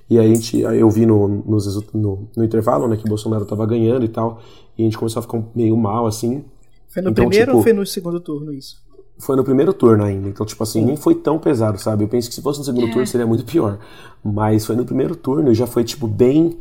[0.08, 1.58] E aí a gente, eu vi no, no,
[1.94, 4.40] no, no intervalo, né, que o Bolsonaro tava ganhando e tal,
[4.78, 6.44] e a gente começou a ficar meio mal, assim.
[6.88, 8.86] Foi no então, primeiro tipo, ou foi no segundo turno isso?
[9.18, 10.86] Foi no primeiro turno ainda, então, tipo assim, Sim.
[10.86, 12.04] nem foi tão pesado, sabe?
[12.04, 12.92] Eu penso que se fosse no segundo é.
[12.92, 13.80] turno seria muito pior.
[14.24, 16.58] Mas foi no primeiro turno e já foi, tipo, bem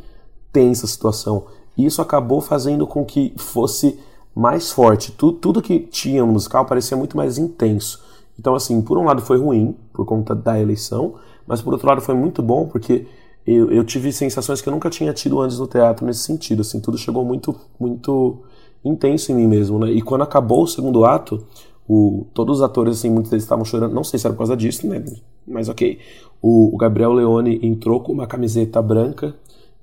[0.55, 1.43] tensa situação.
[1.77, 3.99] E isso acabou fazendo com que fosse
[4.33, 5.11] mais forte.
[5.11, 8.01] Tudo, tudo que tinha no musical parecia muito mais intenso.
[8.39, 11.15] Então, assim, por um lado foi ruim, por conta da eleição,
[11.45, 13.05] mas por outro lado foi muito bom, porque
[13.45, 16.61] eu, eu tive sensações que eu nunca tinha tido antes no teatro nesse sentido.
[16.61, 18.37] Assim, tudo chegou muito, muito
[18.83, 19.91] intenso em mim mesmo, né?
[19.91, 21.45] E quando acabou o segundo ato,
[21.85, 23.93] o, todos os atores, assim, muitos deles estavam chorando.
[23.93, 25.03] Não sei se era por causa disso, né?
[25.45, 25.99] Mas ok.
[26.41, 29.35] O, o Gabriel Leone entrou com uma camiseta branca,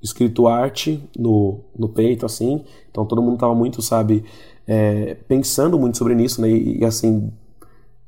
[0.03, 2.63] escrito arte no, no peito, assim.
[2.91, 4.25] Então todo mundo tava muito, sabe,
[4.67, 6.51] é, pensando muito sobre isso, né?
[6.51, 7.31] E, e, assim,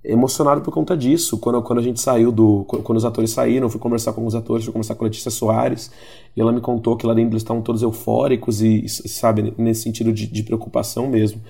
[0.05, 1.39] emocionado por conta disso.
[1.39, 2.65] Quando, quando a gente saiu do.
[2.65, 5.91] Quando os atores saíram, fui conversar com os atores, fui conversar com a Letícia Soares,
[6.37, 10.13] e ela me contou que lá dentro eles estavam todos eufóricos e, sabe, nesse sentido
[10.13, 11.41] de, de preocupação mesmo.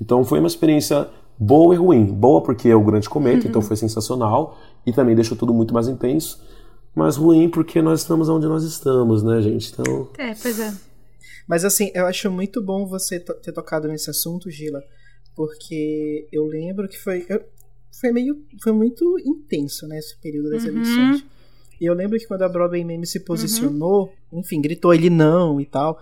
[0.00, 2.04] Então foi uma experiência boa e ruim.
[2.04, 3.48] Boa porque é o grande cometa, uhum.
[3.48, 6.42] então foi sensacional e também deixou tudo muito mais intenso.
[6.94, 9.72] Mas ruim porque nós estamos onde nós estamos, né, gente?
[9.72, 10.10] Então.
[10.16, 10.72] É, pois é.
[11.46, 14.82] Mas assim, eu acho muito bom você ter tocado nesse assunto, Gila,
[15.34, 17.26] porque eu lembro que foi.
[17.28, 17.44] Eu,
[18.00, 18.42] foi meio.
[18.62, 20.70] Foi muito intenso, né, esse período das uhum.
[20.70, 21.24] eleições.
[21.80, 24.40] E eu lembro que quando a Broadway Meme se posicionou, uhum.
[24.40, 26.00] enfim, gritou ele não e tal.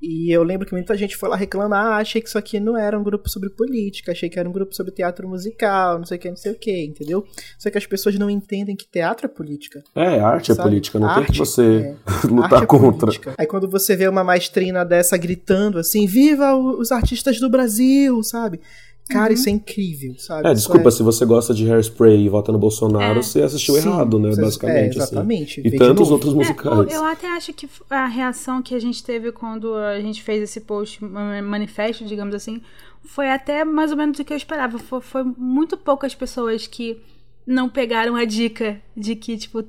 [0.00, 2.76] E eu lembro que muita gente foi lá reclamar, ah, achei que isso aqui não
[2.76, 6.18] era um grupo sobre política, achei que era um grupo sobre teatro musical, não sei
[6.18, 7.26] o que, não sei o que, entendeu?
[7.58, 9.82] Só que as pessoas não entendem que teatro é política.
[9.94, 10.68] É, arte é sabe?
[10.68, 12.26] é política, não arte, tem que você é.
[12.28, 13.06] lutar é contra.
[13.06, 13.34] Política.
[13.38, 18.60] Aí quando você vê uma maestrina dessa gritando assim, viva os artistas do Brasil, sabe?
[19.08, 19.34] Cara, uhum.
[19.34, 20.48] isso é incrível, sabe?
[20.48, 20.90] É, desculpa, é...
[20.90, 23.22] se você gosta de Hairspray e vota no Bolsonaro, é.
[23.22, 24.30] você assistiu Sim, errado, né?
[24.30, 24.40] Você...
[24.40, 24.98] basicamente.
[24.98, 25.60] É, exatamente.
[25.60, 25.68] Assim.
[25.68, 26.92] E tantos outros é, musicais.
[26.92, 30.60] eu até acho que a reação que a gente teve quando a gente fez esse
[30.60, 32.60] post manifesto, digamos assim,
[33.04, 34.78] foi até mais ou menos o que eu esperava.
[34.78, 37.00] Foi, foi muito poucas pessoas que
[37.46, 39.64] não pegaram a dica de que, tipo,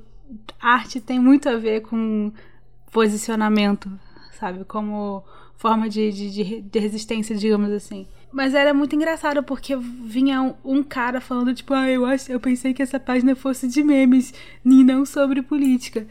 [0.60, 2.32] arte tem muito a ver com
[2.92, 3.88] posicionamento,
[4.40, 4.66] sabe?
[4.66, 5.24] Como
[5.58, 8.08] forma de, de, de resistência, digamos assim.
[8.32, 12.40] Mas era muito engraçado porque vinha um, um, cara falando, tipo, ah, eu acho, eu
[12.40, 14.34] pensei que essa página fosse de memes
[14.66, 16.06] e não sobre política.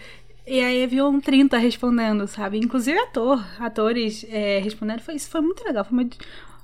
[0.46, 2.58] E aí havia um 30 respondendo, sabe?
[2.58, 5.00] Inclusive ator, atores é, respondendo.
[5.00, 5.84] Foi, isso foi muito legal.
[5.84, 6.08] Foi uma,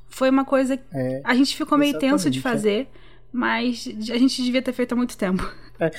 [0.08, 0.78] foi uma coisa.
[0.92, 2.42] É, a gente ficou meio tenso de é.
[2.42, 2.88] fazer,
[3.32, 5.42] mas a gente devia ter feito há muito tempo.
[5.80, 5.90] É,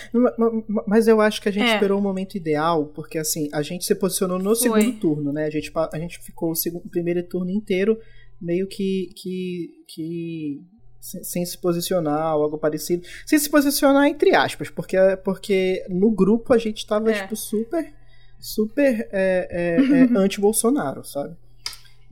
[0.88, 1.74] mas eu acho que a gente é.
[1.74, 4.82] esperou o momento ideal, porque assim, a gente se posicionou no foi.
[4.82, 5.46] segundo turno, né?
[5.46, 8.00] A gente, a gente ficou o, segundo, o primeiro turno inteiro
[8.44, 10.62] meio que, que, que
[11.00, 13.08] sem se posicionar ou algo parecido.
[13.26, 17.22] Sem se posicionar entre aspas, porque, porque no grupo a gente estava é.
[17.22, 17.94] tipo, super,
[18.40, 21.36] super é, é, é anti-Bolsonaro, sabe?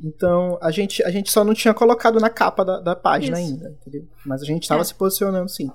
[0.03, 3.51] Então a gente, a gente só não tinha colocado na capa da, da página Isso.
[3.51, 4.07] ainda, entendeu?
[4.25, 4.85] Mas a gente estava é.
[4.85, 5.69] se posicionando sim.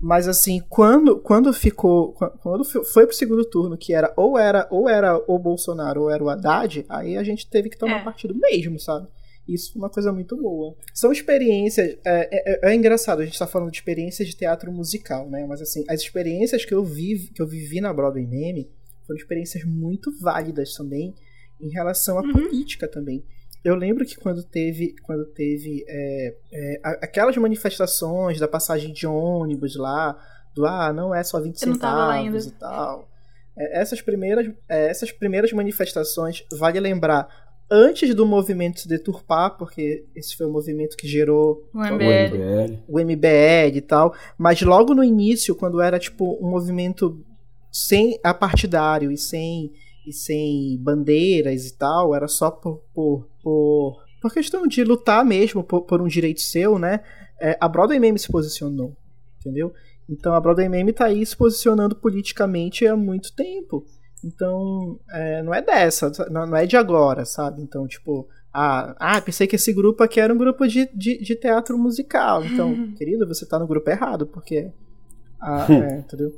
[0.00, 2.14] Mas assim, quando, quando ficou.
[2.42, 6.24] Quando foi pro segundo turno, que era ou era ou era o Bolsonaro ou era
[6.24, 8.02] o Haddad, aí a gente teve que tomar é.
[8.04, 9.06] partido mesmo, sabe?
[9.48, 10.74] Isso foi uma coisa muito boa.
[10.94, 11.98] São experiências.
[12.04, 15.44] É, é, é engraçado, a gente está falando de experiências de teatro musical, né?
[15.46, 18.70] Mas assim, as experiências que eu vi, que eu vivi na Broadway Meme
[19.06, 21.14] foram experiências muito válidas também
[21.60, 22.32] em relação à uhum.
[22.32, 23.24] política também.
[23.64, 29.76] Eu lembro que quando teve, quando teve é, é, aquelas manifestações da passagem de ônibus
[29.76, 30.18] lá,
[30.54, 33.08] do ah, não é só 20 centavos e tal.
[33.56, 37.28] É, essas primeiras, é, essas primeiras manifestações, vale lembrar,
[37.72, 43.00] antes do movimento se deturpar, porque esse foi o movimento que gerou o MBL, o
[43.00, 47.24] MBL e tal, mas logo no início, quando era tipo um movimento
[47.72, 49.72] sem apartidário e sem
[50.06, 55.64] e sem bandeiras e tal, era só por por, por, por questão de lutar mesmo
[55.64, 57.00] por, por um direito seu, né?
[57.40, 58.94] É, a Broadway Meme se posicionou,
[59.40, 59.72] entendeu?
[60.06, 63.86] Então a Broadway Meme tá aí se posicionando politicamente há muito tempo.
[64.24, 67.60] Então, é, não é dessa, não, é de agora, sabe?
[67.60, 71.34] Então, tipo, ah, ah, pensei que esse grupo aqui era um grupo de, de, de
[71.34, 72.44] teatro musical.
[72.44, 74.70] Então, querido, você tá no grupo errado, porque.
[75.40, 76.32] A, é, entendeu?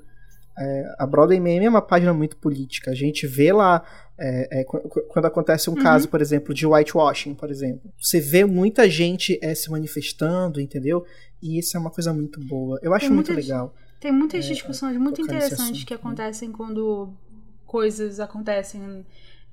[0.56, 2.92] É, a Broadway Meme é uma página muito política.
[2.92, 3.82] A gente vê lá.
[4.16, 5.82] É, é quando acontece um uhum.
[5.82, 11.04] caso, por exemplo, de whitewashing, por exemplo, você vê muita gente é, se manifestando, entendeu?
[11.42, 12.78] E isso é uma coisa muito boa.
[12.80, 13.74] Eu acho muito legal.
[13.98, 17.12] Tem muitas é, discussões muito interessantes que acontecem quando
[17.74, 19.04] coisas acontecem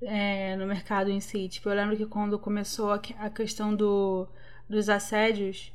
[0.03, 1.49] é, no mercado em si.
[1.49, 4.27] Tipo, eu lembro que quando começou a, a questão do,
[4.69, 5.73] dos assédios,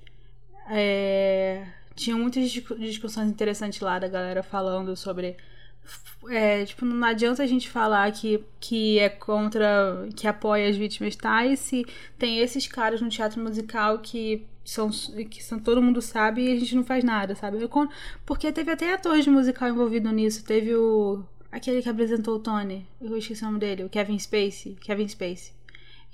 [0.70, 5.36] é, tinha muitas discussões interessantes lá da galera falando sobre
[6.28, 11.16] é, tipo, não adianta a gente falar que, que é contra, que apoia as vítimas
[11.16, 11.84] tais, se
[12.16, 14.88] tem esses caras no teatro musical que são,
[15.28, 17.58] que são todo mundo sabe e a gente não faz nada, sabe?
[18.24, 21.24] Porque teve até ator de musical envolvido nisso, teve o
[21.56, 25.56] aquele que apresentou o Tony, eu esqueci o nome dele, o Kevin Spacey, Kevin Spacey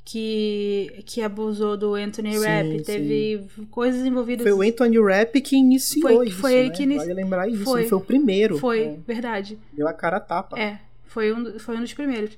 [0.04, 2.82] que, que abusou do Anthony Rapp.
[2.84, 4.42] Teve coisas envolvidas.
[4.42, 6.38] Foi o Anthony Rapp que iniciou foi, isso.
[6.38, 6.74] Foi ele né?
[6.74, 7.06] que iniciou.
[7.06, 7.64] Vale lembrar isso.
[7.64, 8.58] Foi, ele foi o primeiro.
[8.58, 8.96] Foi, é.
[9.06, 9.58] verdade.
[9.72, 10.58] Deu a cara a tapa.
[10.58, 12.36] É, foi um, foi um dos primeiros.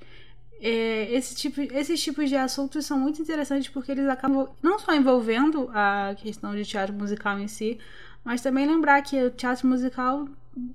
[0.61, 4.95] É, esse tipo, esses tipos de assuntos são muito interessantes porque eles acabam não só
[4.95, 7.79] envolvendo a questão de teatro musical em si,
[8.23, 10.27] mas também lembrar que o teatro musical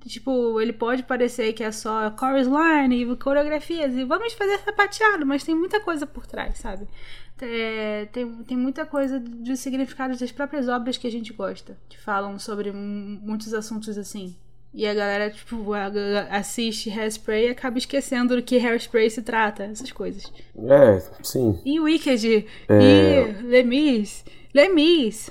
[0.06, 5.24] Tipo, ele pode parecer que é só chorus line e coreografias e vamos fazer sapateado,
[5.24, 6.86] mas tem muita coisa por trás, sabe?
[7.40, 11.98] É, tem, tem muita coisa de significados das próprias obras que a gente gosta, que
[11.98, 14.36] falam sobre muitos assuntos assim.
[14.72, 15.72] E a galera, tipo,
[16.30, 20.30] assiste Hairspray e acaba esquecendo do que Hairspray se trata, essas coisas.
[20.56, 21.58] É, sim.
[21.64, 22.82] E Wicked, é...
[22.82, 24.24] e Lemis,
[24.54, 25.30] Lemis.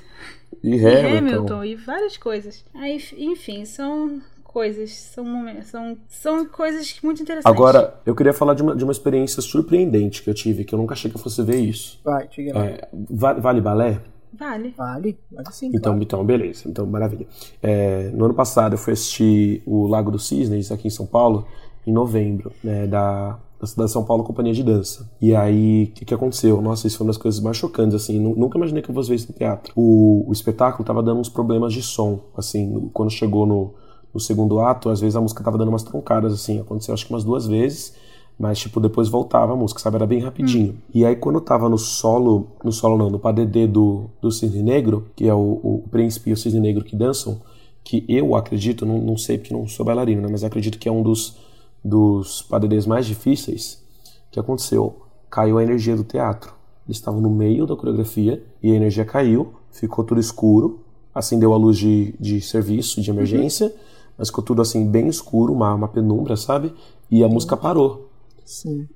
[0.62, 1.00] E Hamilton.
[1.00, 1.64] e Hamilton.
[1.64, 2.66] E várias coisas.
[2.74, 4.22] Aí, enfim, são
[4.52, 5.26] coisas, são
[5.64, 7.56] são, são coisas muito interessantes.
[7.56, 10.80] Agora, eu queria falar de uma, de uma experiência surpreendente que eu tive, que eu
[10.80, 12.00] nunca achei que eu fosse ver isso.
[12.04, 14.02] Vai, diga é, vale, vale balé?
[14.34, 14.74] Vale.
[14.76, 15.72] Vale, vale sim.
[15.74, 16.04] Então, vale.
[16.04, 16.68] então beleza.
[16.68, 17.28] Então, maravilha.
[17.62, 21.47] É, no ano passado eu fui assistir o Lago dos Cisnes aqui em São Paulo,
[21.86, 23.38] em novembro, né, da,
[23.78, 25.08] da São Paulo Companhia de Dança.
[25.22, 26.60] E aí, o que, que, aconteceu?
[26.60, 29.16] Nossa, isso foi uma das coisas mais chocantes, assim, nunca imaginei que eu fosse ver
[29.16, 29.74] isso no teatro.
[29.76, 33.74] O, o espetáculo tava dando uns problemas de som, assim, quando chegou no,
[34.14, 37.14] no segundo ato, às vezes a música tava dando umas troncadas, assim, aconteceu acho que
[37.14, 37.93] umas duas vezes,
[38.38, 40.72] mas tipo, depois voltava a música, sabe, era bem rapidinho.
[40.72, 40.78] Hum.
[40.93, 44.64] E aí quando eu tava no solo, no solo não, no padedê do, do Cisne
[44.64, 47.41] Negro, que é o, o príncipe e o Cisne Negro que dançam,
[47.84, 50.91] que eu acredito, não, não sei porque não sou bailarino, né, mas acredito que é
[50.91, 51.38] um dos,
[51.84, 53.84] dos padedês mais difíceis,
[54.32, 54.95] que aconteceu?
[55.30, 56.53] Caiu a energia do teatro.
[56.88, 60.80] Eles estavam no meio da coreografia e a energia caiu, ficou tudo escuro,
[61.14, 63.89] acendeu a luz de, de serviço, de emergência, uhum
[64.20, 66.74] mas ficou tudo assim bem escuro, uma, uma penumbra, sabe?
[67.09, 67.34] E a Sim.
[67.34, 68.09] música parou.
[68.45, 68.88] Sim.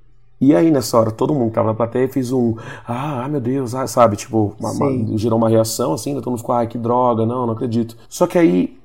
[0.41, 2.55] E aí, nessa hora, todo mundo que tava na plateia fez um,
[2.85, 4.17] ah, meu Deus, ah, sabe?
[4.17, 6.19] Tipo, uma, uma, gerou uma reação, assim, né?
[6.19, 7.95] todo mundo ficou, ai, que droga, não, não acredito.
[8.09, 8.77] Só que aí,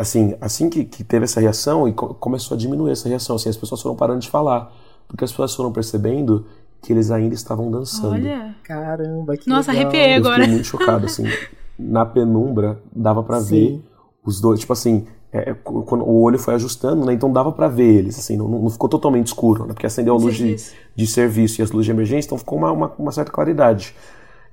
[0.00, 3.56] assim, assim que, que teve essa reação, e começou a diminuir essa reação, assim, as
[3.56, 4.72] pessoas foram parando de falar.
[5.06, 6.44] Porque as pessoas foram percebendo
[6.82, 8.14] que eles ainda estavam dançando.
[8.14, 8.56] Olha!
[8.64, 9.88] Caramba, que Nossa, legal.
[9.88, 10.38] arrepiei agora.
[10.38, 11.24] Eu fiquei muito chocado, assim.
[11.78, 13.80] Na penumbra, dava para ver
[14.24, 15.06] os dois, tipo assim,
[15.36, 17.12] é, é o olho foi ajustando, né?
[17.12, 19.72] Então dava para ver eles, assim, não, não, ficou totalmente escuro, né?
[19.72, 20.56] Porque acendeu a luz de,
[20.94, 23.94] de, serviço e as luzes de emergência, então ficou uma, uma, uma, certa claridade.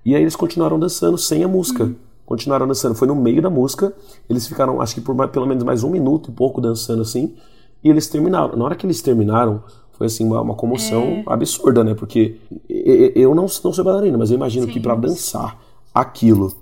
[0.06, 1.86] E aí eles continuaram dançando sem a música.
[1.86, 1.96] Uhum.
[2.26, 2.96] Continuaram dançando.
[2.96, 3.94] Foi no meio da música.
[4.30, 7.34] Eles ficaram, acho que por mais, pelo menos mais um minuto e pouco dançando assim.
[7.84, 8.58] E eles terminaram.
[8.58, 9.64] Na hora que eles terminaram,
[9.94, 11.24] foi assim uma, uma comoção é.
[11.28, 11.94] absurda, né?
[11.94, 12.38] Porque
[12.70, 14.72] eu não, não sou bailarina, mas eu imagino Sim.
[14.74, 15.58] que para dançar
[15.94, 16.54] aquilo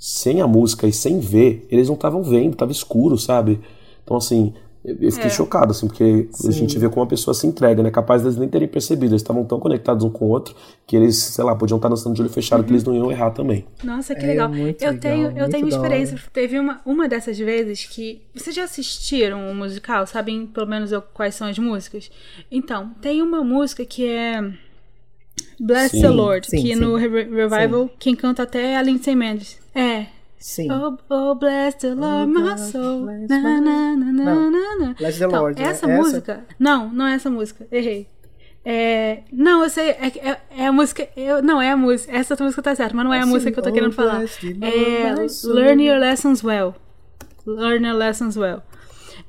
[0.00, 3.60] sem a música e sem ver, eles não estavam vendo, tava escuro, sabe?
[4.02, 5.30] Então, assim, eu fiquei é.
[5.30, 6.48] chocado, assim, porque Sim.
[6.48, 7.90] a gente vê como a pessoa se entrega, né?
[7.90, 11.16] Capaz deles nem terem percebido, eles estavam tão conectados um com o outro que eles,
[11.18, 12.64] sei lá, podiam estar dançando de olho fechado uhum.
[12.64, 13.66] que eles não iam errar também.
[13.84, 14.48] Nossa, que é, legal.
[14.54, 16.18] eu legal, tenho, eu tenho experiência.
[16.32, 18.22] Teve uma, uma dessas vezes que.
[18.34, 20.06] Vocês já assistiram o um musical?
[20.06, 22.10] Sabem pelo menos eu, quais são as músicas?
[22.50, 24.50] Então, tem uma música que é.
[25.58, 26.80] Bless sim, the Lord, sim, que sim.
[26.80, 29.58] no Revival, quem canta até é a Lindsay Mendes.
[29.74, 30.06] É.
[30.38, 30.68] Sim.
[30.72, 33.00] Oh, oh bless the Lord, oh, my soul.
[33.04, 35.62] Na, na, na, na, na, Bless the então, Lord.
[35.62, 35.96] Essa né?
[35.96, 36.32] música.
[36.32, 36.44] Essa?
[36.58, 37.66] Não, não é essa música.
[37.70, 38.08] Errei.
[38.64, 41.06] É, não, eu sei, é, é, é, a música.
[41.16, 42.14] Eu, não, é a música.
[42.14, 44.22] Essa música tá certa, mas não é a assim, música que eu tô querendo falar.
[44.22, 45.14] É
[45.44, 46.74] Learn Your Lessons Well.
[47.46, 48.62] Learn Your Lessons Well.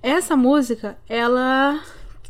[0.02, 1.82] Essa música, ela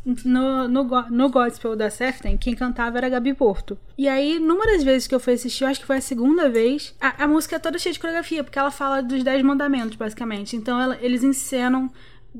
[0.04, 3.78] no, no, no gospel da Sefton, quem cantava era a Gabi Porto.
[3.96, 6.48] E aí, numa das vezes que eu fui assistir, eu acho que foi a segunda
[6.48, 9.96] vez, a, a música é toda cheia de coreografia, porque ela fala dos Dez Mandamentos,
[9.96, 10.56] basicamente.
[10.56, 11.90] Então, ela, eles encenam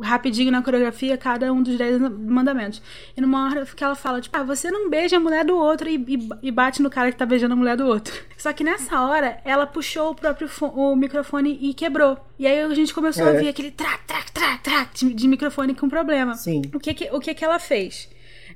[0.00, 2.80] rapidinho na coreografia cada um dos dez mandamentos.
[3.16, 5.88] E numa hora que ela fala, tipo, ah, você não beija a mulher do outro
[5.88, 8.14] e, e, e, bate no cara que tá beijando a mulher do outro.
[8.38, 12.18] Só que nessa hora, ela puxou o próprio o microfone e quebrou.
[12.38, 13.30] E aí a gente começou é.
[13.30, 16.34] a ouvir aquele trac, trac, trac, trac de, de microfone com problema.
[16.34, 16.62] Sim.
[16.74, 18.08] O que que, o que que ela fez?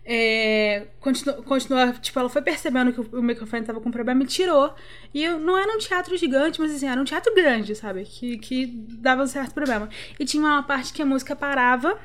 [0.09, 1.35] É, continu,
[2.01, 4.73] tipo, ela foi percebendo que o, microfone tava com problema e tirou.
[5.13, 8.05] E não era um teatro gigante, mas assim, era um teatro grande, sabe?
[8.05, 9.89] Que, que dava um certo problema.
[10.19, 11.99] E tinha uma parte que a música parava,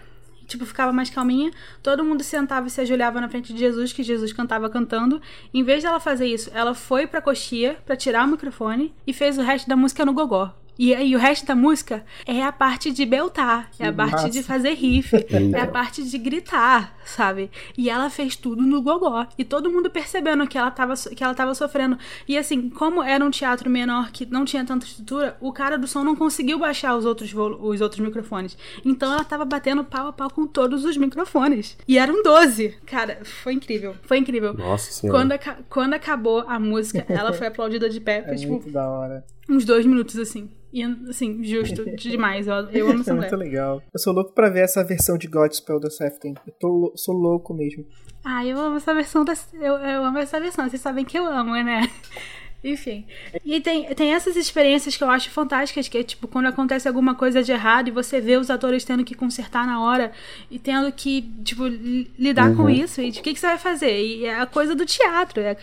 [0.47, 1.51] tipo, ficava mais calminha.
[1.83, 5.21] Todo mundo sentava e se ajoelhava na frente de Jesus, que Jesus cantava cantando.
[5.53, 9.37] Em vez dela fazer isso, ela foi pra coxia para tirar o microfone e fez
[9.37, 10.51] o resto da música no gogó.
[10.81, 14.41] E, e o resto da música é a parte de beltar, é a parte de
[14.41, 17.51] fazer riff, é a parte de gritar, sabe?
[17.77, 19.27] E ela fez tudo no gogó.
[19.37, 21.99] E todo mundo percebendo que ela tava, que ela tava sofrendo.
[22.27, 25.85] E assim, como era um teatro menor que não tinha tanta estrutura, o cara do
[25.85, 28.57] som não conseguiu baixar os outros, os outros microfones.
[28.83, 31.77] Então ela tava batendo pau a pau com todos os microfones.
[31.87, 32.69] E eram 12.
[32.87, 33.95] Cara, foi incrível.
[34.01, 34.55] Foi incrível.
[34.55, 35.19] Nossa senhora.
[35.19, 38.23] Quando, quando acabou a música, ela foi aplaudida de pé.
[38.23, 39.23] Foi, é tipo, muito da hora.
[39.51, 40.49] Uns dois minutos assim.
[40.71, 42.47] E, assim, justo demais.
[42.47, 43.83] Eu, eu amo essa É muito legal.
[43.93, 46.33] Eu sou louco pra ver essa versão de Godspell da Sefton.
[46.47, 47.85] Eu tô, sou louco mesmo.
[48.23, 49.25] Ah, eu amo essa versão.
[49.25, 50.69] Da, eu, eu amo essa versão.
[50.69, 51.89] Vocês sabem que eu amo, né?
[52.63, 53.05] Enfim.
[53.43, 57.15] E tem, tem essas experiências que eu acho fantásticas, que é tipo, quando acontece alguma
[57.15, 60.11] coisa de errado e você vê os atores tendo que consertar na hora
[60.49, 62.55] e tendo que, tipo, lidar uhum.
[62.55, 63.01] com isso.
[63.01, 63.99] E de que, que você vai fazer?
[63.99, 65.55] E é a coisa do teatro, é a,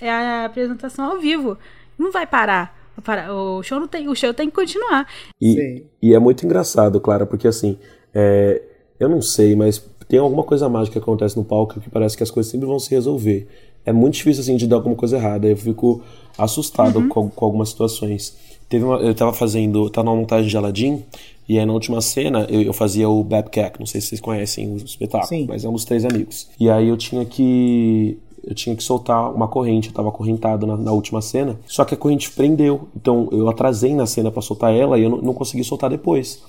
[0.00, 1.58] é a apresentação ao vivo.
[1.98, 2.81] Não vai parar.
[3.30, 5.06] O show não tem, o show tem que continuar.
[5.40, 7.78] E, e é muito engraçado, Clara, porque assim,
[8.14, 8.62] é,
[9.00, 12.22] eu não sei, mas tem alguma coisa mágica que acontece no palco que parece que
[12.22, 13.48] as coisas sempre vão se resolver.
[13.84, 15.48] É muito difícil assim de dar alguma coisa errada.
[15.48, 16.02] Eu fico
[16.38, 17.08] assustado uhum.
[17.08, 18.36] com, com, algumas situações.
[18.68, 21.02] Teve uma, eu tava fazendo, tá numa montagem de Aladdin,
[21.48, 24.72] e aí na última cena eu, eu fazia o Babcock, não sei se vocês conhecem
[24.72, 25.46] o espetáculo, Sim.
[25.48, 26.48] mas é um dos três amigos.
[26.58, 30.76] E aí eu tinha que eu tinha que soltar uma corrente, eu tava acorrentado na,
[30.76, 34.74] na, última cena, só que a corrente prendeu, então eu atrasei na cena para soltar
[34.74, 36.42] ela e eu não, não, consegui soltar depois.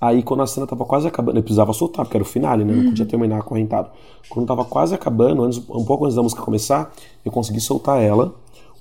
[0.00, 2.72] Aí quando a cena tava quase acabando, eu precisava soltar, porque era o finale, né?
[2.72, 3.90] Não podia terminar acorrentado.
[4.28, 6.90] Quando tava quase acabando, antes, um pouco antes da música começar,
[7.24, 8.34] eu consegui soltar ela.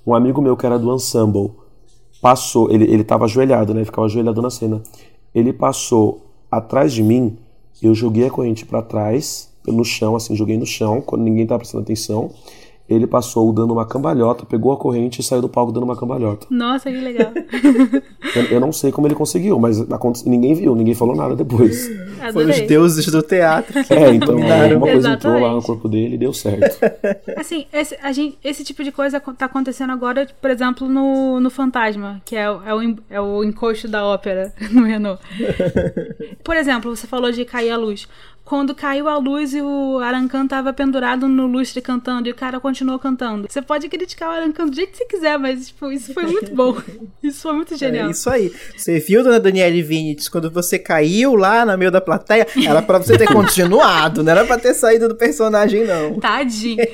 [0.07, 1.51] Um amigo meu que era do ensemble
[2.22, 3.82] passou, ele, ele tava ajoelhado, né?
[3.82, 4.82] Ele ficava ajoelhado na cena.
[5.36, 7.38] Ele passou atrás de mim,
[7.82, 11.60] eu joguei a corrente para trás, no chão, assim, joguei no chão, quando ninguém tava
[11.60, 12.32] prestando atenção
[12.89, 16.47] ele passou dando uma cambalhota, pegou a corrente e saiu do palco dando uma cambalhota.
[16.49, 17.32] Nossa, que legal.
[18.36, 19.80] eu, eu, não sei como ele conseguiu, mas
[20.26, 21.88] ninguém viu, ninguém falou nada depois.
[22.20, 22.32] Adorei.
[22.32, 23.78] Foi os deuses do teatro.
[23.91, 26.80] É, então alguma coisa entrou lá no corpo dele e deu certo.
[27.38, 31.51] Assim, esse, a gente, esse tipo de coisa tá acontecendo agora, por exemplo, no, no
[31.51, 35.22] Fantasma, que é, é, o, é o encosto da ópera no Renault.
[36.43, 38.07] Por exemplo, você falou de cair a luz
[38.50, 42.60] quando caiu a luz e o Arancan tava pendurado no lustre cantando e o cara
[42.60, 43.45] continuou cantando.
[43.47, 46.56] Você pode criticar o Arancan do jeito que você quiser, mas tipo, isso foi muito
[46.56, 46.76] bom.
[47.22, 48.08] Isso foi muito genial.
[48.08, 48.52] É isso aí.
[48.76, 52.97] Você viu, dona Daniele Vinitz, quando você caiu lá no meio da plateia, era pra
[52.97, 56.20] você ter continuado, não era pra ter saído do personagem, não.
[56.20, 56.78] Tadinho.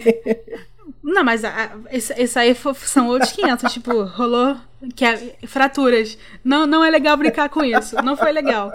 [1.07, 3.71] Não, mas a, esse, esse, aí foi, são outros 500.
[3.71, 4.57] tipo, rolou
[4.95, 6.17] que é, fraturas.
[6.43, 7.95] Não, não é legal brincar com isso.
[8.01, 8.73] Não foi legal.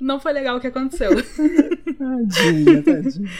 [0.00, 1.10] Não foi legal o que aconteceu.
[1.98, 3.30] Tadinha, tadinha.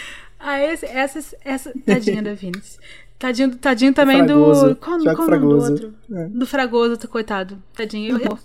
[0.41, 1.73] Ah, esse, essa, essa.
[1.85, 2.79] Tadinha da Vinicius.
[3.19, 4.77] Tadinho, tadinho também do.
[4.77, 5.95] Qual, qual o nome do outro?
[6.13, 6.25] É.
[6.27, 7.61] Do Fragoso, coitado.
[7.75, 8.19] Tadinho.
[8.19, 8.39] Eu,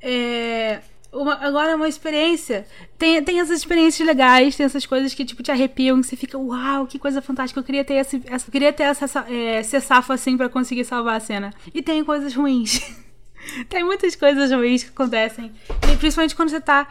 [0.00, 0.80] é,
[1.14, 2.66] uma, agora, uma experiência.
[2.98, 6.38] Tem, tem essas experiências legais, tem essas coisas que tipo, te arrepiam, que você fica,
[6.38, 7.60] uau, que coisa fantástica.
[7.60, 11.16] Eu queria ter, esse, essa, queria ter essa, é, ser safo assim para conseguir salvar
[11.16, 11.52] a cena.
[11.72, 12.80] E tem coisas ruins.
[13.68, 15.52] tem muitas coisas ruins que acontecem.
[15.92, 16.88] E principalmente quando você tá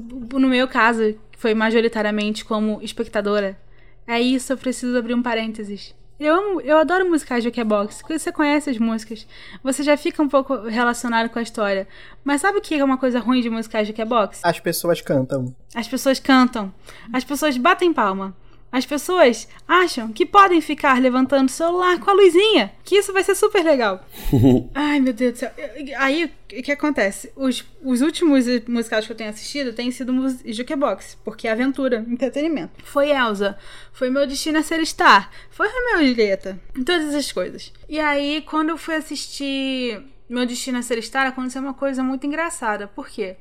[0.00, 3.58] no meu caso, que foi majoritariamente como espectadora,
[4.06, 5.94] é isso, eu preciso abrir um parênteses.
[6.18, 8.00] Eu amo, eu adoro musicais de Jukebox.
[8.00, 9.26] Quando você conhece as músicas,
[9.62, 11.86] você já fica um pouco relacionado com a história.
[12.24, 14.40] Mas sabe o que é uma coisa ruim de musicais de Jukebox?
[14.42, 15.54] As pessoas cantam.
[15.74, 16.72] As pessoas cantam.
[17.12, 18.34] As pessoas batem palma.
[18.70, 23.22] As pessoas acham que podem ficar levantando o celular com a luzinha, que isso vai
[23.22, 24.04] ser super legal.
[24.74, 25.52] Ai, meu Deus do céu.
[25.98, 27.32] Aí, o que acontece?
[27.36, 30.12] Os, os últimos musicais que eu tenho assistido têm sido
[30.44, 32.84] Jukebox, porque é aventura, entretenimento.
[32.84, 33.56] Foi Elsa,
[33.92, 37.72] foi Meu Destino a Ser Star, foi Romeo e Julieta, todas essas coisas.
[37.88, 42.26] E aí, quando eu fui assistir Meu Destino a Ser Star, aconteceu uma coisa muito
[42.26, 42.86] engraçada.
[42.88, 43.36] Por quê?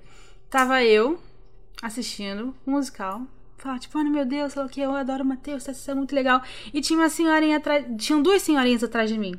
[0.50, 1.20] Tava eu
[1.82, 3.22] assistindo um musical
[3.80, 6.16] tipo, oh, meu Deus, sei lá o que, eu adoro o Matheus, isso é muito
[6.16, 6.42] legal.
[6.74, 9.36] E tinha uma senhorinha atrás, tinham duas senhorinhas atrás de mim.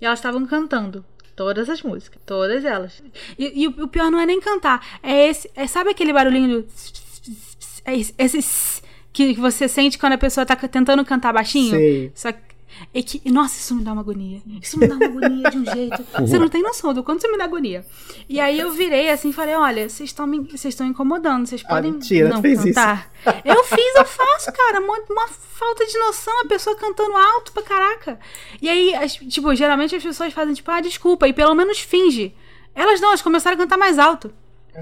[0.00, 1.04] E elas estavam cantando
[1.34, 3.02] todas as músicas, todas elas.
[3.38, 6.68] E, e, o pior não é nem cantar, é esse, é, sabe aquele barulhinho do
[7.84, 11.70] é esse, esse que você sente quando a pessoa tá tentando cantar baixinho?
[11.70, 12.12] Sei.
[12.14, 12.49] Só que
[12.94, 14.40] é que, nossa, isso me dá uma agonia.
[14.60, 16.04] Isso me dá uma agonia de um jeito.
[16.20, 17.84] Você não tem noção do quanto isso me dá agonia.
[18.28, 21.62] E aí eu virei assim e falei: olha, vocês estão me vocês estão incomodando, vocês
[21.66, 23.10] Ah, podem mentira, não fez cantar.
[23.44, 24.80] Eu fiz, eu faço, cara.
[24.80, 28.18] Uma, uma falta de noção, a pessoa cantando alto pra caraca.
[28.62, 32.34] E aí, as- tipo, geralmente as pessoas fazem, tipo, ah, desculpa, e pelo menos finge.
[32.74, 34.32] Elas não, elas começaram a cantar mais alto.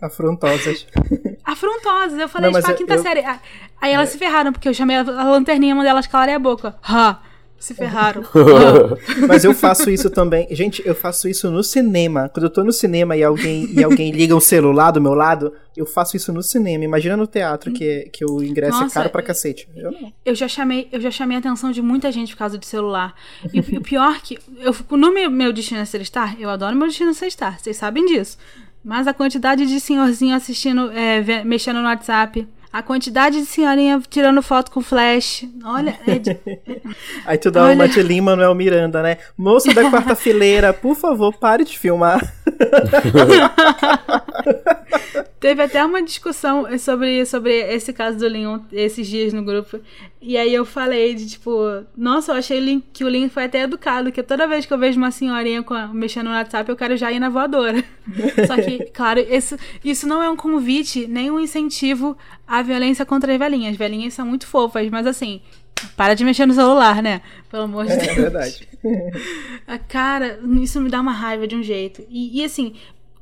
[0.00, 0.86] Afrontosas.
[1.44, 2.18] Afrontosas.
[2.18, 3.20] Eu falei, Não, tipo, a quinta eu- série.
[3.20, 3.38] Ah,
[3.80, 6.76] Aí elas se ferraram, porque eu chamei a a lanterninha, mandei elas calarem a boca.
[6.82, 7.20] Ha!
[7.58, 8.22] Se ferraram.
[9.26, 10.46] Mas eu faço isso também.
[10.50, 12.28] Gente, eu faço isso no cinema.
[12.28, 15.14] Quando eu tô no cinema e alguém, e alguém liga o um celular do meu
[15.14, 16.84] lado, eu faço isso no cinema.
[16.84, 19.68] Imagina no teatro que, que o ingresso Nossa, é caro pra cacete.
[19.74, 20.12] Eu não.
[20.24, 23.14] Eu já chamei, eu já chamei a atenção de muita gente por causa de celular.
[23.52, 24.38] E o pior que.
[24.58, 27.58] Eu, no meu, meu Destino a Ser Star, eu adoro meu Destino a Ser Star.
[27.58, 28.38] Vocês sabem disso.
[28.84, 32.46] Mas a quantidade de senhorzinho assistindo, é, mexendo no WhatsApp,
[32.76, 35.46] a quantidade de senhorinha tirando foto com flash.
[35.64, 35.98] Olha.
[36.06, 36.38] É de...
[37.24, 37.74] Aí tu dá Olha...
[37.74, 39.16] uma de Lima Manuel Miranda, né?
[39.34, 42.20] Moça da quarta fileira, por favor, pare de filmar.
[45.40, 49.80] Teve até uma discussão sobre, sobre esse caso do Leon esses dias no grupo.
[50.20, 54.10] E aí eu falei de tipo, nossa, eu achei que o Lin foi até educado,
[54.10, 57.20] que toda vez que eu vejo uma senhorinha mexendo no WhatsApp, eu quero já ir
[57.20, 57.84] na voadora.
[58.46, 63.32] Só que, claro, isso, isso não é um convite, nem um incentivo à violência contra
[63.32, 63.72] as velhinhas.
[63.72, 65.40] As velhinhas são muito fofas, mas assim,
[65.96, 67.20] para de mexer no celular, né?
[67.50, 68.10] Pelo amor de é, Deus.
[68.10, 68.68] É verdade.
[69.88, 72.04] Cara, isso me dá uma raiva de um jeito.
[72.08, 72.74] E, e assim,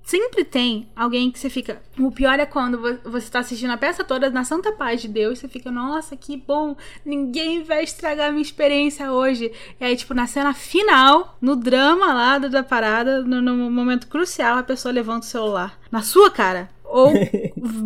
[0.05, 1.83] sempre tem alguém que você fica.
[1.99, 5.39] O pior é quando você tá assistindo a peça toda na santa paz de Deus,
[5.39, 9.51] você fica, nossa, que bom, ninguém vai estragar a minha experiência hoje.
[9.81, 14.59] E aí, tipo, na cena final, no drama lá da parada, no, no momento crucial,
[14.59, 17.13] a pessoa levanta o celular na sua cara ou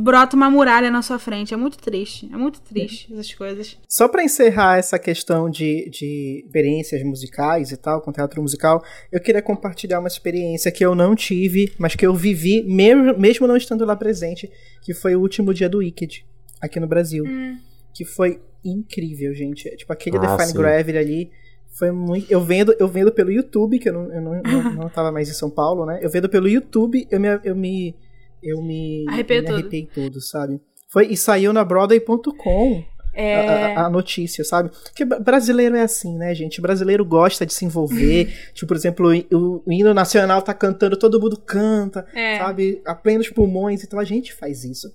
[0.02, 1.54] brota uma muralha na sua frente.
[1.54, 2.28] É muito triste.
[2.30, 3.78] É muito triste essas coisas.
[3.88, 9.18] Só para encerrar essa questão de, de experiências musicais e tal, com teatro musical, eu
[9.18, 13.56] queria compartilhar uma experiência que eu não tive, mas que eu vivi, mesmo, mesmo não
[13.56, 14.50] estando lá presente,
[14.82, 16.26] que foi o último dia do Wicked,
[16.60, 17.24] aqui no Brasil.
[17.26, 17.56] Hum.
[17.94, 19.74] Que foi incrível, gente.
[19.74, 21.30] Tipo, aquele ah, Define Gravity ali.
[21.70, 22.30] Foi muito.
[22.30, 25.30] Eu vendo, eu vendo pelo YouTube, que eu não, eu não, não, não tava mais
[25.30, 25.98] em São Paulo, né?
[26.02, 27.94] Eu vendo pelo YouTube, eu me, eu me
[28.42, 30.60] eu me, Arrepiei me arrepiei todo, sabe?
[30.88, 32.84] Foi, e saiu na Broadway.com.
[33.14, 33.74] É...
[33.74, 34.70] A, a, notícia, sabe?
[34.70, 36.60] Porque brasileiro é assim, né, gente?
[36.60, 38.32] O brasileiro gosta de se envolver.
[38.54, 42.38] tipo, por exemplo, o, o, hino nacional tá cantando, todo mundo canta, é.
[42.38, 42.80] sabe?
[42.86, 44.94] A plenos pulmões, então a gente faz isso.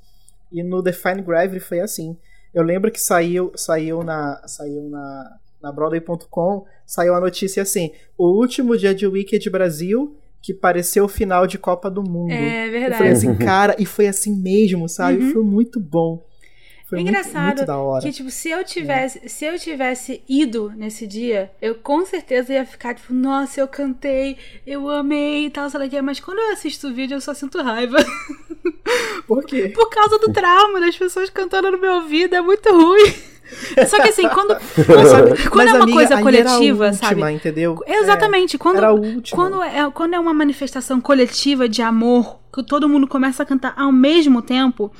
[0.52, 2.16] E no Define Gravity foi assim.
[2.54, 8.28] Eu lembro que saiu, saiu na, saiu na, na Broadway.com, saiu a notícia assim: o
[8.28, 12.34] último dia de Wicked Brasil que pareceu o final de Copa do Mundo.
[12.34, 12.98] É verdade.
[12.98, 15.24] Foi assim, cara, e foi assim mesmo, sabe?
[15.24, 15.32] Uhum.
[15.32, 16.22] Foi muito bom.
[16.86, 18.04] Foi Engraçado muito, muito da hora.
[18.04, 19.28] que, tipo, se eu tivesse, é.
[19.30, 24.38] se eu tivesse ido nesse dia, eu com certeza ia ficar, tipo, nossa, eu cantei,
[24.68, 27.34] eu amei e tal, sei lá que mas quando eu assisto o vídeo, eu só
[27.34, 27.98] sinto raiva.
[29.26, 29.70] Por quê?
[29.74, 33.14] Por causa do trauma das pessoas cantando no meu ouvido, é muito ruim.
[33.88, 34.56] Só que assim, quando,
[35.49, 37.32] quando é uma amiga, coisa coletiva, última, sabe?
[37.32, 37.80] Entendeu?
[37.86, 38.56] Exatamente.
[38.56, 38.82] É, quando,
[39.32, 43.74] quando, é, quando é uma manifestação coletiva de amor, que todo mundo começa a cantar
[43.76, 44.91] ao mesmo tempo,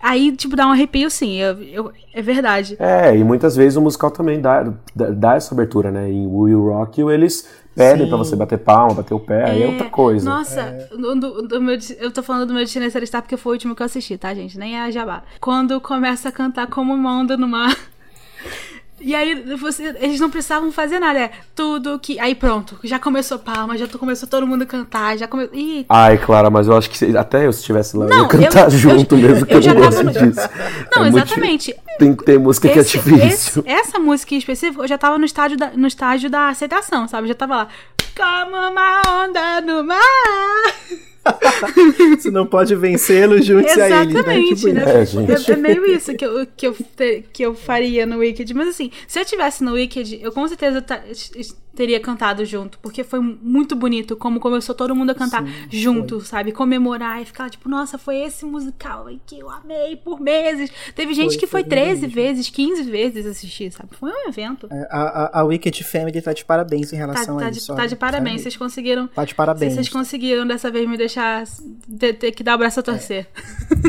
[0.00, 1.36] aí, tipo, dá um arrepio, sim.
[1.36, 2.76] Eu, eu, é verdade.
[2.78, 4.62] É, e muitas vezes o musical também dá,
[4.94, 6.10] dá, dá essa abertura, né?
[6.10, 9.62] Em Will Rock You, eles pedem para você bater palma, bater o pé, é, aí
[9.62, 10.28] é outra coisa.
[10.28, 10.88] Nossa, é.
[10.96, 13.82] do, do meu, eu tô falando do meu Destino Celestial porque foi o último que
[13.82, 14.58] eu assisti, tá, gente?
[14.58, 15.22] Nem é a Jabá.
[15.40, 17.76] Quando começa a cantar como uma onda no mar.
[18.98, 22.18] E aí você, eles não precisavam fazer nada, é tudo que.
[22.18, 25.54] Aí pronto, já começou palma, já começou todo mundo a cantar, já começou.
[25.54, 25.84] Ih.
[25.88, 28.64] Ai, Clara, mas eu acho que até eu, se estivesse lá, não, eu ia cantar
[28.64, 30.12] eu, junto eu, mesmo, que eu, eu não gosto no...
[30.12, 30.48] disso.
[30.94, 31.74] Não, é exatamente.
[31.74, 31.98] Muito...
[31.98, 33.62] Tem que ter música esse, que é difícil.
[33.66, 37.06] Esse, essa música em específico, eu já tava no estágio da, no estágio da aceitação,
[37.06, 37.24] sabe?
[37.24, 37.68] Eu já tava lá.
[38.16, 40.74] Como uma onda no mar.
[42.18, 44.14] Se não pode vencê-lo, junte-se a ele.
[44.14, 44.42] Né?
[44.54, 44.84] Tipo né?
[44.84, 46.76] É, é, meio isso que eu, que, eu,
[47.32, 48.52] que eu faria no Wicked.
[48.54, 50.84] Mas assim, se eu tivesse no Wicked, eu com certeza
[51.76, 56.18] teria cantado junto, porque foi muito bonito como começou todo mundo a cantar Sim, junto,
[56.18, 56.26] foi.
[56.26, 56.52] sabe?
[56.52, 60.70] Comemorar e ficar tipo, nossa, foi esse musical que eu amei por meses.
[60.94, 63.90] Teve gente foi, que foi, foi 13 vezes, 15 vezes assistir, sabe?
[63.92, 64.66] Foi um evento.
[64.70, 67.72] É, a, a, a, Wicked Family tá de parabéns em relação tá, tá a isso.
[67.72, 69.06] De, tá de parabéns, vocês conseguiram.
[69.08, 69.74] Tá de parabéns.
[69.74, 71.44] Vocês conseguiram dessa vez me deixar
[71.98, 73.26] ter, ter que dar o braço a torcer.
[73.26, 73.86] É.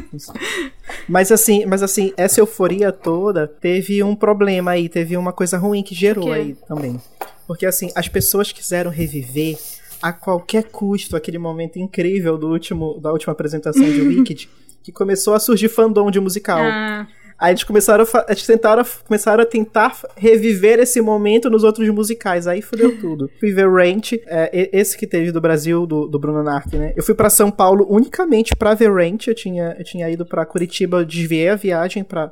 [1.07, 5.81] mas assim, mas assim, essa euforia toda teve um problema aí, teve uma coisa ruim
[5.81, 6.99] que gerou aí também.
[7.47, 9.57] Porque assim, as pessoas quiseram reviver
[10.01, 14.49] a qualquer custo aquele momento incrível do último, da última apresentação de Wicked,
[14.83, 16.59] que começou a surgir fandom de musical.
[16.59, 17.07] Ah.
[17.39, 22.47] Aí eles começaram a, eles tentaram, começaram a tentar reviver esse momento nos outros musicais.
[22.47, 23.29] Aí fudeu tudo.
[23.39, 26.93] Fui ver Rent, é, esse que teve do Brasil, do, do Bruno Nark, né?
[26.95, 29.27] Eu fui para São Paulo unicamente pra ver Rent.
[29.27, 32.31] Eu tinha, eu tinha ido para Curitiba, desviei a viagem pra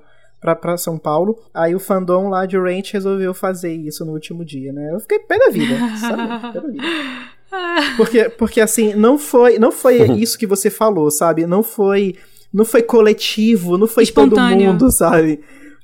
[0.53, 1.39] pra, São Paulo.
[1.53, 4.91] Aí o fandom lá de Ranch resolveu fazer isso no último dia, né?
[4.93, 6.51] Eu fiquei pé da vida, sabe?
[6.53, 6.83] Pé da vida.
[7.95, 11.45] Porque, porque assim, não foi, não foi isso que você falou, sabe?
[11.45, 12.15] Não foi,
[12.53, 14.57] não foi coletivo, não foi Espontâneo.
[14.57, 15.39] todo mundo, sabe?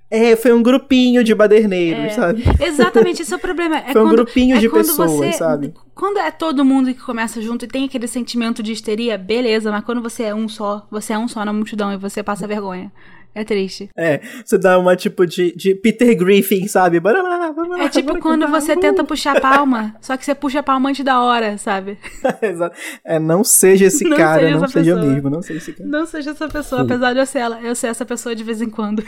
[0.10, 2.44] É, foi um grupinho de baderneiros, é, sabe?
[2.60, 3.78] Exatamente, esse é o problema.
[3.78, 5.74] É foi um quando, grupinho é de pessoas, você, sabe?
[5.96, 9.86] Quando é todo mundo que começa junto e tem aquele sentimento de histeria, beleza, mas
[9.86, 12.92] quando você é um só, você é um só na multidão e você passa vergonha.
[13.34, 13.90] É triste.
[13.96, 17.00] É, você dá uma tipo de, de Peter Griffin, sabe?
[17.00, 18.80] Bora lá, bora lá, é tipo quando você uh!
[18.80, 21.98] tenta puxar a palma, só que você puxa a palma antes da hora, sabe?
[22.42, 22.76] Exato.
[23.06, 25.14] É, não seja esse não cara, seja não seja pessoa.
[25.14, 25.90] mesmo, não seja esse cara.
[25.90, 28.62] Não seja essa pessoa, apesar de eu ser ela, eu ser essa pessoa de vez
[28.62, 29.02] em quando.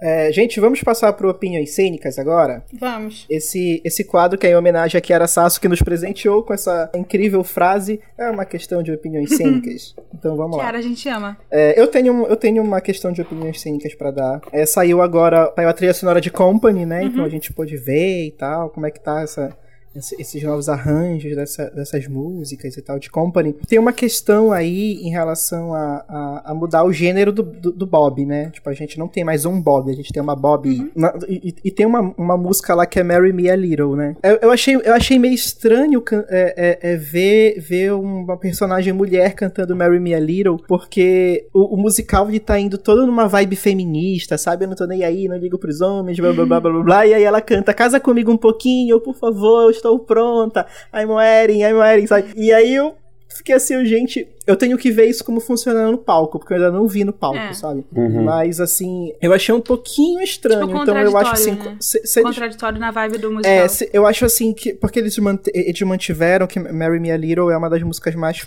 [0.00, 2.64] É, gente, vamos passar para opiniões cênicas agora?
[2.72, 3.26] Vamos.
[3.28, 6.90] Esse, esse quadro que é em homenagem a Kiara Sasso, que nos presenteou com essa
[6.94, 9.94] incrível frase, é uma questão de opiniões cênicas.
[10.14, 10.78] então vamos Kiara, lá.
[10.78, 11.36] a gente ama.
[11.50, 14.40] É, eu, tenho, eu tenho uma questão de opiniões cênicas para dar.
[14.52, 17.02] É, saiu agora saiu a trilha sonora de Company, né?
[17.02, 17.20] Então uhum.
[17.20, 19.54] Então a gente pôde ver e tal, como é que tá essa
[19.94, 23.54] esses novos arranjos dessa, dessas músicas e tal de Company.
[23.66, 27.86] Tem uma questão aí em relação a, a, a mudar o gênero do, do, do,
[27.86, 28.50] Bob, né?
[28.50, 30.68] Tipo, a gente não tem mais um Bob, a gente tem uma Bob.
[30.68, 30.90] Uhum.
[30.94, 34.16] Uma, e, e, tem uma, uma música lá que é Marry Me a Little, né?
[34.22, 39.34] Eu, eu achei, eu achei meio estranho é, é, é ver, ver uma personagem mulher
[39.34, 43.56] cantando Marry Me a Little, porque o, o musical ele tá indo todo numa vibe
[43.56, 44.64] feminista, sabe?
[44.64, 47.06] Eu não tô nem aí, não ligo pros homens, blá blá blá blá blá, blá
[47.06, 51.74] e aí ela canta, casa comigo um pouquinho, por favor, estou pronta, I'm wearing, I'm
[51.74, 52.32] wearing, sabe?
[52.36, 52.94] E aí eu
[53.28, 56.70] fiquei assim, gente, eu tenho que ver isso como funciona no palco, porque eu ainda
[56.70, 57.52] não vi no palco, é.
[57.52, 57.84] sabe?
[57.94, 58.24] Uhum.
[58.24, 61.76] Mas assim, eu achei um pouquinho estranho, tipo, então eu acho assim, né?
[61.80, 62.80] se, se contraditório eles...
[62.80, 63.52] na vibe do musical.
[63.52, 65.16] É, se, eu acho assim que porque eles,
[65.54, 68.46] eles mantiveram que Marry Me a Little é uma das músicas mais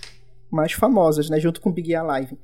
[0.52, 2.38] mais famosas, né, junto com Big Alive.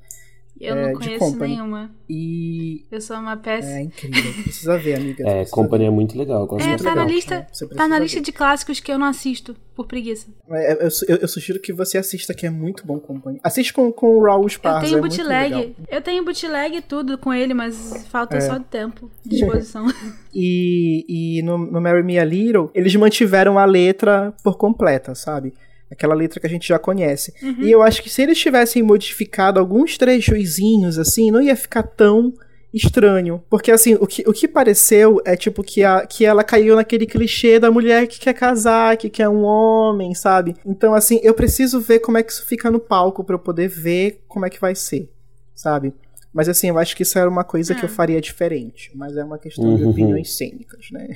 [0.60, 1.90] Eu é, não conheço nenhuma.
[2.08, 2.84] E.
[2.90, 3.78] Eu sou uma péssima.
[3.78, 4.42] É incrível.
[4.42, 5.26] Precisa ver, amiga.
[5.26, 6.44] É, Company é muito legal.
[6.44, 6.96] É, tá legal.
[6.96, 10.28] na lista, tá na lista de clássicos que eu não assisto, por preguiça.
[10.50, 13.40] É, eu, eu, eu, sugiro que você assista, que é muito bom Company.
[13.42, 14.86] Assiste com, com o Raul Sparza.
[14.86, 15.76] Eu tenho é bootleg.
[15.88, 18.40] Eu tenho bootleg e tudo com ele, mas falta é.
[18.40, 19.86] só tempo, de disposição.
[20.34, 25.54] e e no, no Marry Me a Little, eles mantiveram a letra por completa, sabe?
[25.90, 27.34] Aquela letra que a gente já conhece.
[27.42, 27.62] Uhum.
[27.62, 32.32] E eu acho que se eles tivessem modificado alguns trechozinhos, assim, não ia ficar tão
[32.72, 33.42] estranho.
[33.50, 37.06] Porque, assim, o que, o que pareceu é, tipo, que, a, que ela caiu naquele
[37.06, 40.56] clichê da mulher que quer casar, que quer um homem, sabe?
[40.64, 43.68] Então, assim, eu preciso ver como é que isso fica no palco para eu poder
[43.68, 45.10] ver como é que vai ser,
[45.54, 45.92] sabe?
[46.32, 47.92] Mas assim, eu acho que isso era uma coisa que eu é.
[47.92, 48.90] faria diferente.
[48.94, 49.76] Mas é uma questão uhum.
[49.76, 51.08] de opiniões cênicas, né?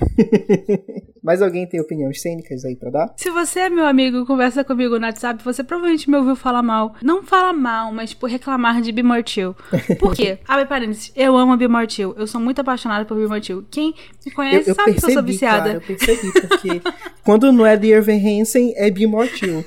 [1.23, 3.15] Mais alguém tem opiniões cênicas aí pra dar?
[3.17, 6.95] Se você é meu amigo conversa comigo no WhatsApp, você provavelmente me ouviu falar mal.
[7.03, 9.55] Não fala mal, mas por reclamar de Bimortil.
[9.99, 10.39] Por quê?
[10.47, 11.12] Abre parênteses.
[11.17, 12.15] Eu amo Bimortil.
[12.19, 13.65] Eu sou muito apaixonada por Bimortil.
[13.71, 13.95] Quem
[14.27, 15.65] me conhece eu, eu sabe percebi, que eu sou viciada.
[15.65, 16.83] Cara, eu percebi, porque
[17.25, 19.65] quando não é de Irving Hansen, é Bimortil.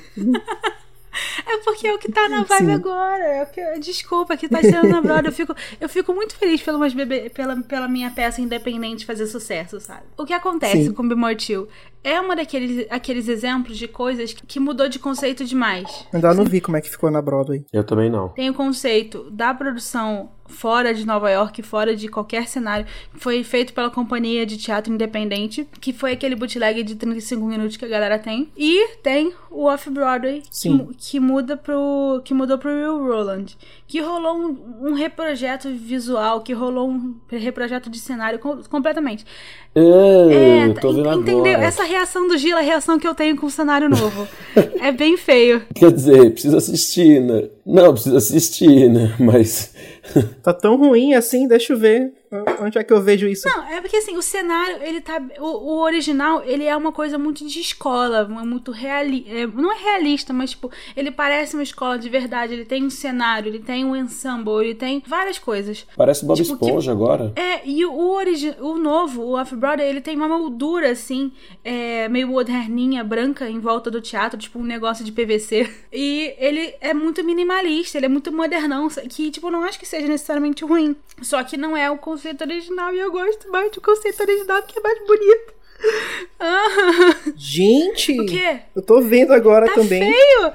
[1.48, 2.72] É porque é o que tá na vibe Sim.
[2.72, 3.24] agora.
[3.24, 5.28] É o que, desculpa, que tá sendo na Broadway.
[5.28, 9.80] Eu fico, eu fico muito feliz pelo bebê, pela, pela minha peça independente fazer sucesso,
[9.80, 10.02] sabe?
[10.16, 10.92] O que acontece Sim.
[10.92, 11.66] com Bimortil
[12.04, 16.06] é uma daqueles aqueles exemplos de coisas que mudou de conceito demais.
[16.12, 17.64] Ainda não vi como é que ficou na Broadway.
[17.72, 18.28] Eu também não.
[18.30, 23.72] Tem o conceito da produção fora de Nova York, fora de qualquer cenário, foi feito
[23.72, 28.18] pela companhia de teatro independente, que foi aquele bootleg de 35 minutos que a galera
[28.18, 28.48] tem.
[28.56, 32.20] E tem o Off-Broadway, que, que, muda pro.
[32.24, 33.46] que mudou pro Will Roland.
[33.88, 39.24] Que rolou um, um reprojeto visual, que rolou um reprojeto de cenário com, completamente.
[39.74, 41.54] É, é tô vendo entendeu?
[41.54, 41.64] Agora.
[41.64, 44.28] Essa reação do Gila é a reação que eu tenho com o cenário novo.
[44.80, 45.62] é bem feio.
[45.74, 47.48] Quer dizer, precisa assistir, né?
[47.64, 49.14] Não, precisa assistir, né?
[49.18, 49.74] Mas.
[50.42, 52.12] tá tão ruim assim, deixa eu ver.
[52.60, 53.48] Onde é que eu vejo isso?
[53.48, 55.20] Não, é porque assim, o cenário, ele tá.
[55.38, 59.30] O, o original, ele é uma coisa muito de escola, muito realista.
[59.30, 62.52] É, não é realista, mas, tipo, ele parece uma escola de verdade.
[62.52, 65.86] Ele tem um cenário, ele tem um ensemble, ele tem várias coisas.
[65.96, 67.32] Parece Bob tipo, Esponja que, agora.
[67.36, 71.32] É, e o, origi o novo, o Off-Broadway, ele tem uma moldura, assim,
[71.64, 75.68] é, meio moderninha, branca, em volta do teatro, tipo um negócio de PVC.
[75.92, 80.06] E ele é muito minimalista, ele é muito modernão, que, tipo, não acho que seja
[80.06, 80.94] necessariamente ruim.
[81.22, 84.78] Só que não é o conceito original e eu gosto mais do conceito original porque
[84.78, 85.54] é mais bonito.
[86.40, 87.16] Ah.
[87.36, 88.20] Gente!
[88.20, 88.60] O quê?
[88.74, 90.00] Eu tô vendo agora tá também.
[90.00, 90.52] feio!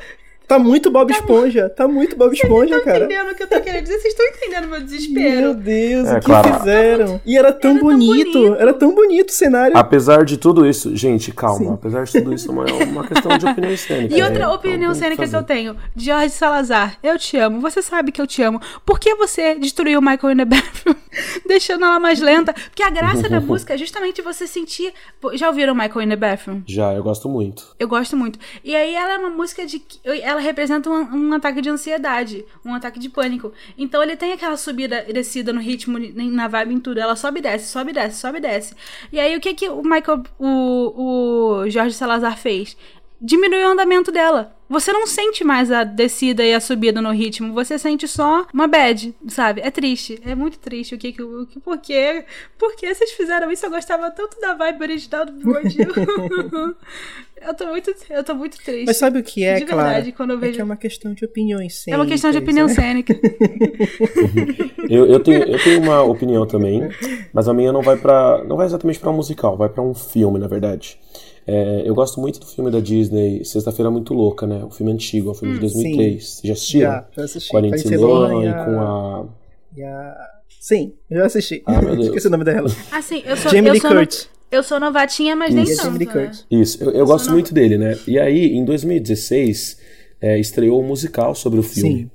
[0.48, 1.70] Tá muito Bob tá Esponja.
[1.70, 3.00] Tá muito Bob Esponja, Vocês cara.
[3.00, 4.00] Vocês estão entendendo o que eu tô querendo dizer?
[4.00, 5.42] Vocês estão entendendo meu desespero.
[5.42, 6.54] Meu Deus, é, o que claro.
[6.54, 7.22] fizeram?
[7.26, 8.62] E era tão, era bonito, tão bonito.
[8.62, 9.78] Era tão bonito o cenário.
[9.78, 11.58] Apesar de tudo isso, gente, calma.
[11.58, 11.74] Sim.
[11.74, 14.16] Apesar de tudo isso, é uma, uma questão de opinião cênica.
[14.16, 15.76] E outra é, opinião então, cênica que eu tenho.
[15.96, 17.62] Jorge Salazar, eu te amo.
[17.62, 18.60] Você sabe que eu te amo.
[18.86, 20.96] Por que você destruiu o Michael in the Bathroom?
[21.46, 22.54] deixando ela mais lenta.
[22.54, 24.94] Porque a graça da música é justamente você sentir.
[25.34, 26.62] Já ouviram Michael in the Bathroom?
[26.68, 27.76] Já, eu gosto muito.
[27.80, 28.40] Eu gosto muito.
[28.64, 29.82] E aí ela é uma música de.
[30.04, 33.52] Ela representa um, um ataque de ansiedade, um ataque de pânico.
[33.78, 37.00] Então ele tem aquela subida e descida no ritmo, na vibe em tudo.
[37.00, 38.76] Ela sobe e desce, sobe e desce, sobe e desce.
[39.12, 42.78] E aí o que que o Michael, o, o Jorge Salazar fez?
[43.22, 47.54] Diminuiu o andamento dela você não sente mais a descida e a subida no ritmo,
[47.54, 49.62] você sente só uma bad, sabe?
[49.62, 52.26] É triste, é muito triste o que que o que por quê?
[52.58, 53.66] Por que vocês fizeram isso?
[53.66, 55.78] Eu gostava tanto da vibe original do Bigode.
[57.48, 58.86] eu tô muito, eu tô muito triste.
[58.88, 61.14] Mas sabe o que é, de verdade, quando eu é vejo é, é uma questão
[61.14, 61.94] de opiniões cênicas.
[61.94, 62.74] É uma questão de opinião né?
[62.74, 63.14] cênica.
[64.90, 66.90] eu, eu, tenho, eu tenho uma opinião também,
[67.32, 69.94] mas a minha não vai para não vai exatamente para um musical, vai para um
[69.94, 71.00] filme, na verdade.
[71.46, 74.64] É, eu gosto muito do filme da Disney, Sexta-feira Muito Louca, né?
[74.64, 76.30] O filme antigo, o filme hum, de 2003.
[76.30, 76.48] Sim.
[76.48, 76.92] Já assistiram?
[76.92, 77.50] Já, já assisti.
[77.50, 79.26] Com a Lindsay Lohan e com a...
[79.76, 80.30] E a...
[80.60, 81.62] Sim, já assisti.
[81.66, 82.08] Ah, meu Deus.
[82.08, 82.70] Esqueci o nome dela.
[82.92, 83.52] Ah, sim, eu sou...
[83.52, 84.30] Jamie Lee Curtis.
[84.32, 84.58] No...
[84.58, 86.32] Eu sou novatinha, mas nem tanto, né?
[86.52, 87.98] Isso, eu, eu gosto muito dele, né?
[88.08, 89.80] E aí, em 2016,
[90.22, 92.04] é, estreou um musical sobre o filme.
[92.04, 92.12] Sim.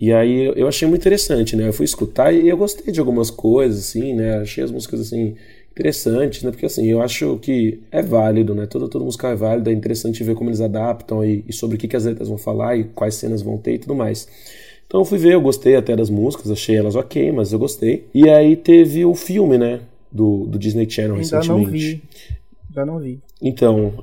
[0.00, 1.68] E aí eu achei muito interessante, né?
[1.68, 4.38] Eu fui escutar e eu gostei de algumas coisas, assim, né?
[4.38, 5.36] Achei as músicas, assim,
[5.72, 6.50] interessantes, né?
[6.50, 8.66] Porque assim, eu acho que é válido, né?
[8.66, 11.78] Toda, toda música é válida, é interessante ver como eles adaptam e, e sobre o
[11.78, 14.28] que, que as letras vão falar e quais cenas vão ter e tudo mais.
[14.86, 18.06] Então eu fui ver, eu gostei até das músicas, achei elas ok, mas eu gostei.
[18.14, 19.80] E aí teve o filme, né?
[20.10, 21.64] Do, do Disney Channel Ainda recentemente.
[21.64, 22.02] Não vi.
[22.74, 23.20] Já não vi.
[23.40, 23.94] Então,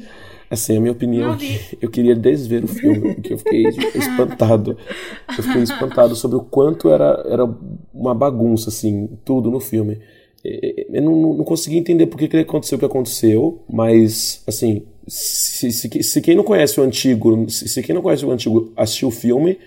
[0.50, 1.38] assim, a minha opinião,
[1.80, 3.64] eu queria desver o filme, porque eu fiquei
[3.96, 4.76] espantado.
[5.38, 7.48] Eu fiquei espantado sobre o quanto era, era
[7.94, 9.98] uma bagunça, assim, tudo no filme
[10.44, 15.72] eu não, não consegui entender por que, que aconteceu o que aconteceu, mas, assim, se,
[15.72, 19.08] se, se quem não conhece o antigo, se, se, quem não conhece o antigo assistiu
[19.08, 19.58] o filme,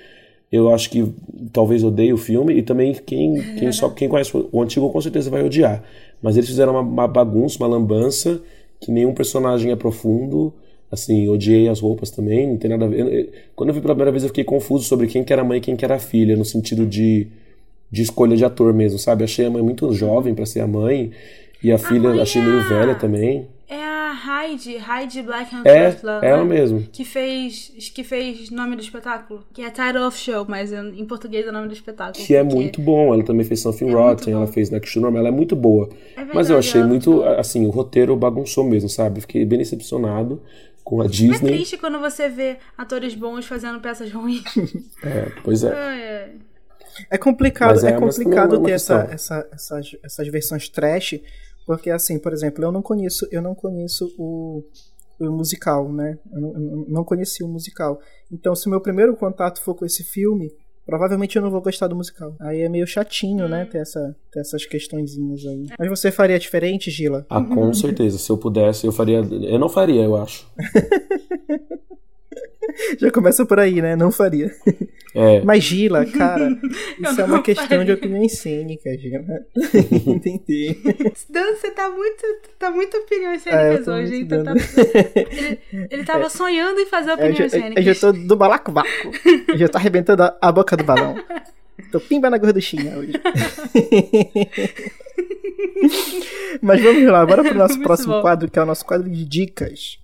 [0.51, 1.11] eu acho que
[1.51, 5.29] talvez odeie o filme, e também quem, quem, só, quem conhece o antigo com certeza
[5.29, 5.83] vai odiar.
[6.21, 8.41] Mas eles fizeram uma, uma bagunça, uma lambança,
[8.79, 10.53] que nenhum personagem é profundo,
[10.91, 13.31] assim, odiei as roupas também, não tem nada a ver.
[13.55, 15.61] Quando eu vi pela primeira vez eu fiquei confuso sobre quem que era mãe e
[15.61, 17.27] quem que era filha, no sentido de
[17.91, 19.23] de escolha de ator mesmo, sabe?
[19.23, 21.11] Achei a mãe muito jovem para ser a mãe
[21.63, 23.47] e a, a filha achei meio é velha também.
[23.69, 26.55] É a Heidi, Heidi Black and É, Love, ela né?
[26.55, 26.87] mesmo.
[26.91, 31.45] Que fez, que fez nome do espetáculo, que é Title of Show, mas em português
[31.45, 32.25] é o nome do espetáculo.
[32.25, 35.19] Que é muito bom, ela também fez Something é Rotten, ela fez Next to Normal,
[35.19, 35.89] ela é muito boa.
[36.13, 39.19] É verdade, mas eu achei é muito, assim, o roteiro bagunçou mesmo, sabe?
[39.19, 40.41] Fiquei bem decepcionado
[40.81, 41.51] com a é Disney.
[41.51, 44.43] É triste quando você vê atores bons fazendo peças ruins.
[45.03, 46.29] é, pois é.
[47.09, 47.15] É.
[47.15, 51.19] É complicado, é, é complicado ter essa, essa, essas, essas versões trash,
[51.65, 54.63] porque assim, por exemplo, eu não conheço, eu não conheço o,
[55.19, 56.17] o musical, né?
[56.31, 57.99] Eu não, eu não conheci o musical.
[58.31, 60.51] Então, se o meu primeiro contato for com esse filme,
[60.85, 62.35] provavelmente eu não vou gostar do musical.
[62.39, 63.65] Aí é meio chatinho, né?
[63.65, 65.67] Ter, essa, ter essas questõezinhas aí.
[65.77, 67.25] Mas você faria diferente, Gila?
[67.29, 68.17] Ah, com certeza.
[68.17, 69.19] Se eu pudesse, eu faria.
[69.19, 70.47] Eu não faria, eu acho.
[72.99, 73.95] Já começa por aí, né?
[73.95, 74.51] Não faria.
[75.15, 75.41] É.
[75.41, 76.49] Mas Gila, cara,
[76.99, 77.85] isso é uma questão faria.
[77.85, 79.23] de opinião cênica, Gila.
[80.05, 80.77] Entendi.
[81.29, 82.23] Dan, você tá muito,
[82.59, 84.53] tá muito opiniões cênicas é, hoje, então tá...
[84.53, 85.59] ele,
[85.89, 86.29] ele tava é.
[86.29, 87.85] sonhando em fazer opiniões é, cênicas.
[87.85, 88.87] Eu já tô do balacobaco.
[89.47, 91.15] Eu já tô arrebentando a, a boca do balão.
[91.91, 93.13] Tô pimba na gorduchinha hoje.
[96.61, 98.21] Mas vamos lá, bora pro nosso próximo bom.
[98.21, 99.99] quadro, que é o nosso quadro de dicas.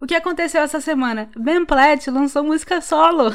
[0.00, 1.28] O que aconteceu essa semana?
[1.36, 3.34] Ben Platt lançou música solo.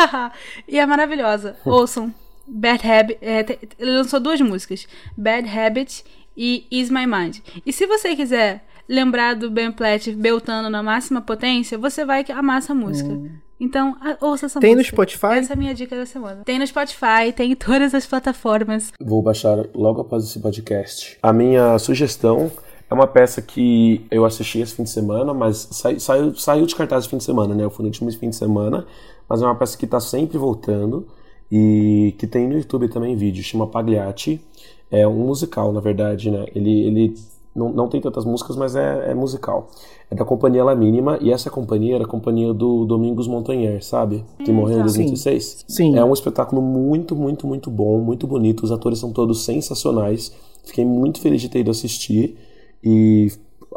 [0.68, 1.56] e é maravilhosa.
[1.64, 2.14] Ouçam.
[2.46, 3.18] Bad Habit.
[3.22, 4.86] É, ele lançou duas músicas:
[5.16, 6.04] Bad Habit
[6.36, 7.38] e Is My Mind.
[7.64, 12.58] E se você quiser lembrar do Ben Platt beltando na máxima potência, você vai amar
[12.58, 13.08] essa música.
[13.08, 13.30] Hum.
[13.58, 14.94] Então, ouça essa tem música.
[14.94, 15.38] Tem no Spotify?
[15.38, 16.42] Essa é a minha dica da semana.
[16.44, 18.92] Tem no Spotify, tem em todas as plataformas.
[19.00, 21.16] Vou baixar logo após esse podcast.
[21.22, 22.50] A minha sugestão
[22.90, 25.68] é uma peça que eu assisti esse fim de semana, mas
[25.98, 27.64] saiu, saiu de cartaz esse fim de semana, né?
[27.64, 28.86] Eu fui no último fim de semana,
[29.28, 31.06] mas é uma peça que está sempre voltando
[31.50, 34.40] e que tem no YouTube também vídeo, chama Pagliatti.
[34.90, 36.46] É um musical, na verdade, né?
[36.54, 37.14] Ele, ele
[37.54, 39.70] não, não tem tantas músicas, mas é, é musical.
[40.10, 44.24] É da companhia La Mínima, e essa companhia era a companhia do Domingos Montanher, sabe?
[44.44, 45.44] Que hum, morreu em 2016.
[45.44, 45.64] Sim.
[45.66, 45.96] Sim.
[45.96, 48.64] É um espetáculo muito, muito, muito bom, muito bonito.
[48.64, 50.32] Os atores são todos sensacionais.
[50.64, 52.36] Fiquei muito feliz de ter ido assistir.
[52.84, 53.32] E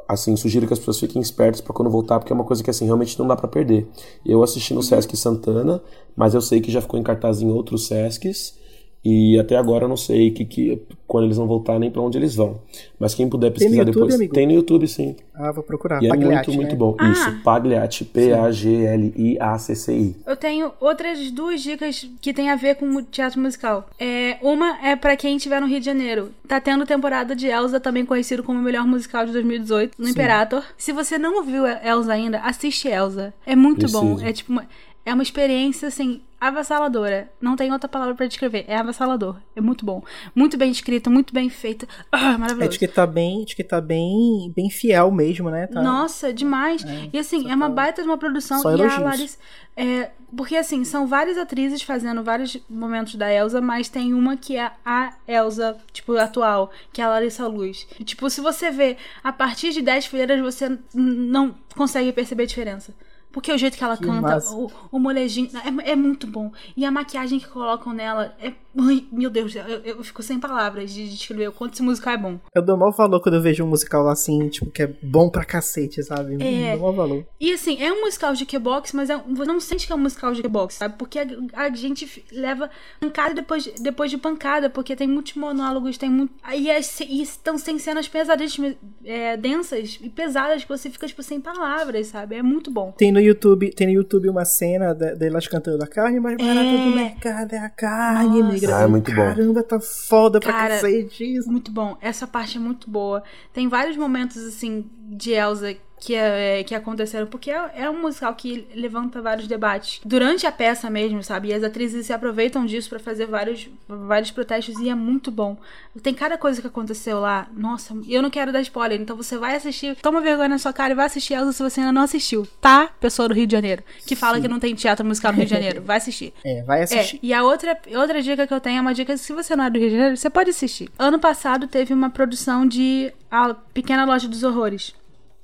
[0.08, 2.70] assim, sugiro que as pessoas fiquem espertas para quando voltar, porque é uma coisa que
[2.70, 3.88] assim realmente não dá para perder.
[4.26, 5.82] Eu assisti no Sesc Santana,
[6.16, 8.58] mas eu sei que já ficou em cartaz em outros Sescs.
[9.04, 12.36] E até agora eu não sei que, que quando eles não voltarem para onde eles
[12.36, 12.60] vão.
[13.00, 14.16] Mas quem puder pesquisar tem YouTube, depois.
[14.16, 14.34] Amigo?
[14.34, 15.16] Tem no YouTube, sim.
[15.34, 16.04] Ah, vou procurar.
[16.04, 16.58] E Pagliatti, é muito, né?
[16.58, 16.96] muito bom.
[17.00, 17.10] Ah.
[17.10, 20.16] Isso, Pagliatti, P-A-G-L-I-A-C-C-I.
[20.26, 23.88] Eu tenho outras duas dicas que tem a ver com teatro musical.
[23.98, 26.32] É, uma é pra quem estiver no Rio de Janeiro.
[26.48, 30.64] Tá tendo temporada de Elsa, também conhecido como o melhor musical de 2018, no Imperator.
[30.78, 33.34] Se você não ouviu Elsa ainda, assiste Elsa.
[33.46, 34.16] É muito bom.
[34.16, 34.26] Preciso.
[34.26, 34.68] É tipo uma,
[35.08, 37.32] é uma experiência assim avassaladora.
[37.42, 38.66] Não tem outra palavra pra descrever.
[38.68, 39.38] É avassalador.
[39.56, 40.04] É muito bom.
[40.36, 41.88] Muito bem escrito, muito bem feito.
[42.12, 42.72] Ah, É maravilhoso.
[42.72, 45.66] de que tá bem, de que tá bem, bem fiel mesmo, né?
[45.66, 45.82] Tá...
[45.82, 46.84] Nossa, demais.
[47.14, 48.60] e assim, é uma baita de uma produção.
[48.60, 49.02] Só e a elogios.
[49.02, 49.38] Larissa.
[49.78, 54.58] É, porque assim, são várias atrizes fazendo vários momentos da Elsa, mas tem uma que
[54.58, 57.88] é a Elsa, tipo, atual, que é a Larissa Luz.
[57.98, 62.48] E, tipo, se você vê a partir de 10 fileiras, você não consegue perceber a
[62.48, 62.94] diferença.
[63.32, 64.56] Porque o jeito que ela Que canta, massa.
[64.56, 65.50] o, o molejinho,
[65.86, 66.52] é, é muito bom.
[66.76, 68.54] E a maquiagem que colocam nela é.
[68.80, 72.18] Ai, meu Deus, eu, eu fico sem palavras de descrever o quanto esse musical é
[72.18, 72.40] bom.
[72.54, 75.44] Eu dou maior valor quando eu vejo um musical assim, tipo, que é bom pra
[75.44, 76.36] cacete, sabe?
[76.36, 76.72] É.
[76.78, 77.26] Dou maior valor.
[77.40, 80.00] E assim, é um musical de Q-Box, mas é, você não sente que é um
[80.00, 80.96] musical de Q-Box, sabe?
[80.96, 81.26] Porque a,
[81.56, 82.70] a gente leva
[83.00, 86.34] pancada depois, de- depois de pancada, porque tem muitos monólogos, tem muito.
[86.56, 91.24] E, as- e estão sem cenas pesadíssimas, é, densas e pesadas que você fica, tipo,
[91.24, 92.36] sem palavras, sabe?
[92.36, 92.92] É muito bom.
[92.96, 96.60] Tem no YouTube, tem no YouTube uma cena de- delas cantando a carne mais barata
[96.60, 96.84] É.
[96.90, 98.54] do mercado é a carne Nossa.
[98.54, 98.78] negra.
[98.78, 99.16] Ah, é muito bom.
[99.18, 101.52] Caramba, tá foda pra Cara, cacete isso.
[101.52, 101.98] Muito bom.
[102.02, 103.24] Essa parte é muito boa.
[103.54, 108.34] Tem vários momentos, assim, de Elsa que, é, que aconteceram, porque é, é um musical
[108.36, 110.00] que levanta vários debates.
[110.06, 111.50] Durante a peça mesmo, sabe?
[111.50, 115.58] E as atrizes se aproveitam disso pra fazer vários, vários protestos e é muito bom.
[116.04, 117.48] Tem cada coisa que aconteceu lá.
[117.52, 119.96] Nossa, eu não quero dar spoiler, então você vai assistir.
[120.02, 122.90] Toma vergonha na sua cara e vai assistir Elsa se você ainda não assistiu, tá?
[123.00, 123.84] Pessoa do Rio de Janeiro.
[124.06, 125.82] Que fala que não tem teatro musical no Rio de Janeiro.
[125.82, 126.34] Vai assistir.
[126.46, 127.20] É, vai É, assistir.
[127.22, 129.70] e a outra, outra dica que eu tenho é uma dica: se você não é
[129.70, 130.90] do Rio de Janeiro, você pode assistir.
[130.98, 134.94] Ano passado teve uma produção de A Pequena Loja dos Horrores.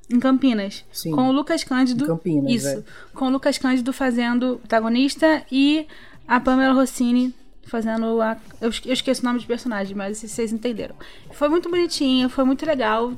[0.09, 0.83] Em Campinas.
[0.91, 1.11] Sim.
[1.11, 2.03] Com o Lucas Cândido.
[2.03, 2.67] Em Campinas, Isso.
[2.67, 2.83] é.
[3.13, 5.87] Com o Lucas Cândido fazendo protagonista e
[6.27, 7.33] a Pamela Rossini
[7.65, 8.37] fazendo a.
[8.61, 10.95] Eu, esque- eu esqueço o nome de personagem, mas vocês entenderam.
[11.31, 13.13] Foi muito bonitinho, foi muito legal.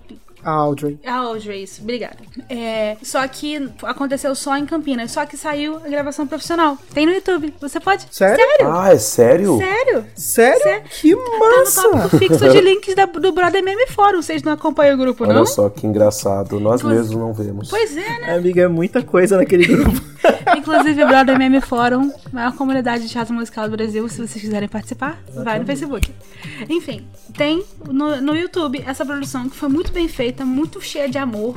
[0.46, 1.00] A Audrey.
[1.06, 2.18] A Audrey, isso, obrigada.
[2.48, 5.12] É, só que aconteceu só em Campinas.
[5.12, 6.78] Só que saiu a gravação profissional.
[6.94, 7.52] Tem no YouTube.
[7.60, 8.06] Você pode.
[8.12, 8.44] Sério?
[8.64, 9.58] Ah, é sério?
[9.58, 10.06] Sério?
[10.16, 10.62] Sério?
[10.64, 10.84] Sério?
[11.02, 11.82] Que Tá no massa!
[11.90, 14.22] tópico fixo de links da- do Brother Meme Fórum.
[14.22, 15.46] Vocês não acompanham o grupo, Olha não?
[15.46, 16.60] só que engraçado.
[16.60, 17.70] Nós Inclusive- mesmos não vemos.
[17.70, 18.36] Pois é, né?
[18.36, 20.00] Amiga, é muita coisa naquele grupo.
[20.58, 24.08] Inclusive, o Brother Meme Fórum, maior comunidade de teatro musical do Brasil.
[24.10, 26.12] Se vocês quiserem participar, vai no Facebook.
[26.70, 27.06] Enfim,
[27.38, 31.56] tem no, no YouTube essa produção que foi muito bem feita, muito cheia de amor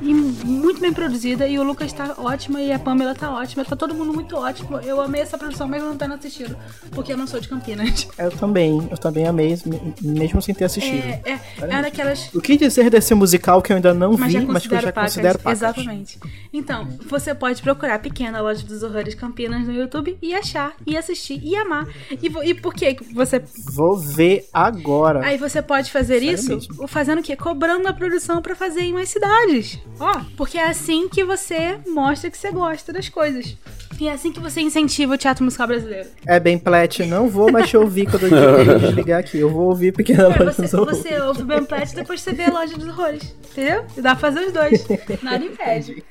[0.00, 1.46] e muito bem produzida.
[1.48, 3.64] E o Lucas tá ótima e a Pamela tá ótima.
[3.64, 4.78] Tá todo mundo muito ótimo.
[4.80, 6.56] Eu amei essa produção, mesmo não tendo assistido,
[6.92, 8.06] porque eu não sou de Campinas.
[8.18, 11.02] Eu também, eu também amei, me- mesmo sem ter assistido.
[11.04, 14.44] É, é, é daquelas O que dizer desse musical que eu ainda não Mas vi,
[14.44, 15.12] mas que eu já pacas.
[15.12, 15.58] considero pacas?
[15.62, 16.18] Exatamente.
[16.52, 21.40] Então, você pode procurar Pequena Loja dos Horrores Campinas no YouTube e achar, e assistir,
[21.42, 21.86] e amar.
[22.10, 23.42] E, e por que que você...
[23.72, 25.24] Vou ver agora.
[25.24, 26.88] Aí você pode fazer Sério isso mesmo?
[26.88, 27.36] fazendo o quê?
[27.36, 29.78] Cobrando a produção pra fazer em mais cidades.
[29.98, 33.56] Ó, porque é assim que você mostra que você gosta das coisas.
[34.00, 36.08] E é assim que você incentiva o teatro musical brasileiro.
[36.24, 39.38] É bem plat, não vou mais te ouvir quando eu desligar aqui.
[39.38, 42.50] Eu vou ouvir Pequena É, Loja você, você ouve Platt e depois você vê a
[42.52, 43.34] Loja dos Horrores.
[43.50, 43.84] Entendeu?
[43.96, 44.86] E dá pra fazer os dois.
[45.22, 46.04] Nada impede.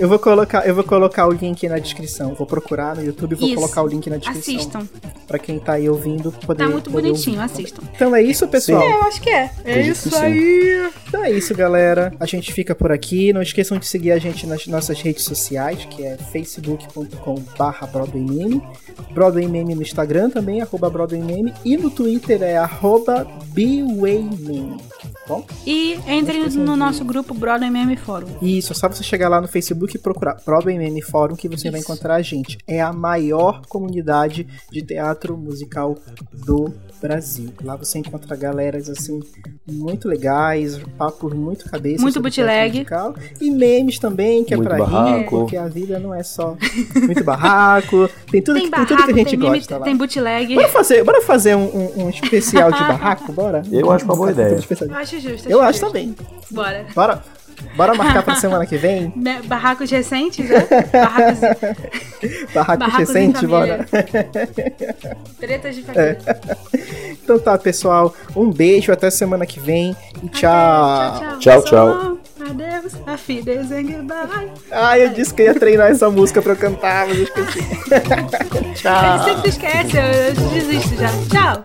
[0.00, 2.32] Eu vou colocar, eu vou colocar o link na descrição.
[2.34, 3.54] Vou procurar no YouTube e vou Isso.
[3.56, 4.54] colocar o link na descrição.
[4.56, 4.88] Assistam.
[5.28, 7.52] Pra quem tá aí ouvindo poder Tá muito poder bonitinho, ouvir.
[7.52, 7.82] assistam.
[7.94, 8.82] Então é isso, pessoal.
[8.82, 9.50] É, eu acho que é.
[9.62, 10.16] É Acredito isso sim.
[10.16, 10.90] aí.
[11.06, 12.12] Então é isso, galera.
[12.18, 13.30] A gente fica por aqui.
[13.32, 18.62] Não esqueçam de seguir a gente nas nossas redes sociais, que é facebook.com.br BroadwayMeme,
[19.12, 24.78] BroadwayMeme no Instagram também, arroba BroadwayMeme, e no Twitter é arroba BWayMeme.
[25.66, 28.26] E entrem esqueçam no nosso grupo Brother Meme Fórum.
[28.42, 31.70] isso, é só você chegar lá no Facebook e procurar Broadway Meme Fórum que você
[31.70, 31.90] vai Isso.
[31.90, 32.58] encontrar a gente.
[32.66, 35.96] É a maior comunidade de teatro musical
[36.32, 37.50] do Brasil.
[37.64, 39.20] Lá você encontra galeras assim
[39.66, 42.70] muito legais, papos muito cabeça, Muito bootleg.
[42.78, 45.30] musical, e memes também que Muito é pra rir, barraco.
[45.40, 46.56] porque a vida não é só
[46.94, 48.08] muito barraco.
[48.30, 49.84] Tem tudo, Tem que, tem barraco, tudo que a gente tem meme, gosta lá.
[49.84, 50.54] tem bootleg.
[50.54, 53.62] Bora fazer, bora fazer um, um- um especial de barraco, bora?
[53.70, 54.58] Eu acho uma boa ideia.
[54.80, 55.48] Eu acho justo.
[55.48, 55.86] Eu acho justo.
[55.86, 56.14] também.
[56.50, 56.86] Bora.
[56.94, 57.22] Bora,
[57.76, 59.12] bora marcar pra semana que vem?
[59.46, 60.66] Barracos recentes, né?
[60.92, 61.40] Barracos,
[62.54, 63.48] Barraco barracos em recente, família.
[63.48, 63.86] bora.
[65.40, 66.18] Tretas de família.
[67.22, 68.14] Então tá, pessoal.
[68.34, 71.38] Um beijo, até semana que vem e tchau.
[71.38, 71.62] Tchau, tchau.
[71.62, 72.18] Tchau,
[72.50, 74.50] adeus, a vida is goodbye.
[74.70, 77.60] Ah, eu disse que ia treinar essa música pra eu cantar, mas eu esqueci.
[78.74, 79.14] Tchau.
[79.14, 81.08] Ele sempre esquece, eu, eu desisto já.
[81.30, 81.64] Tchau.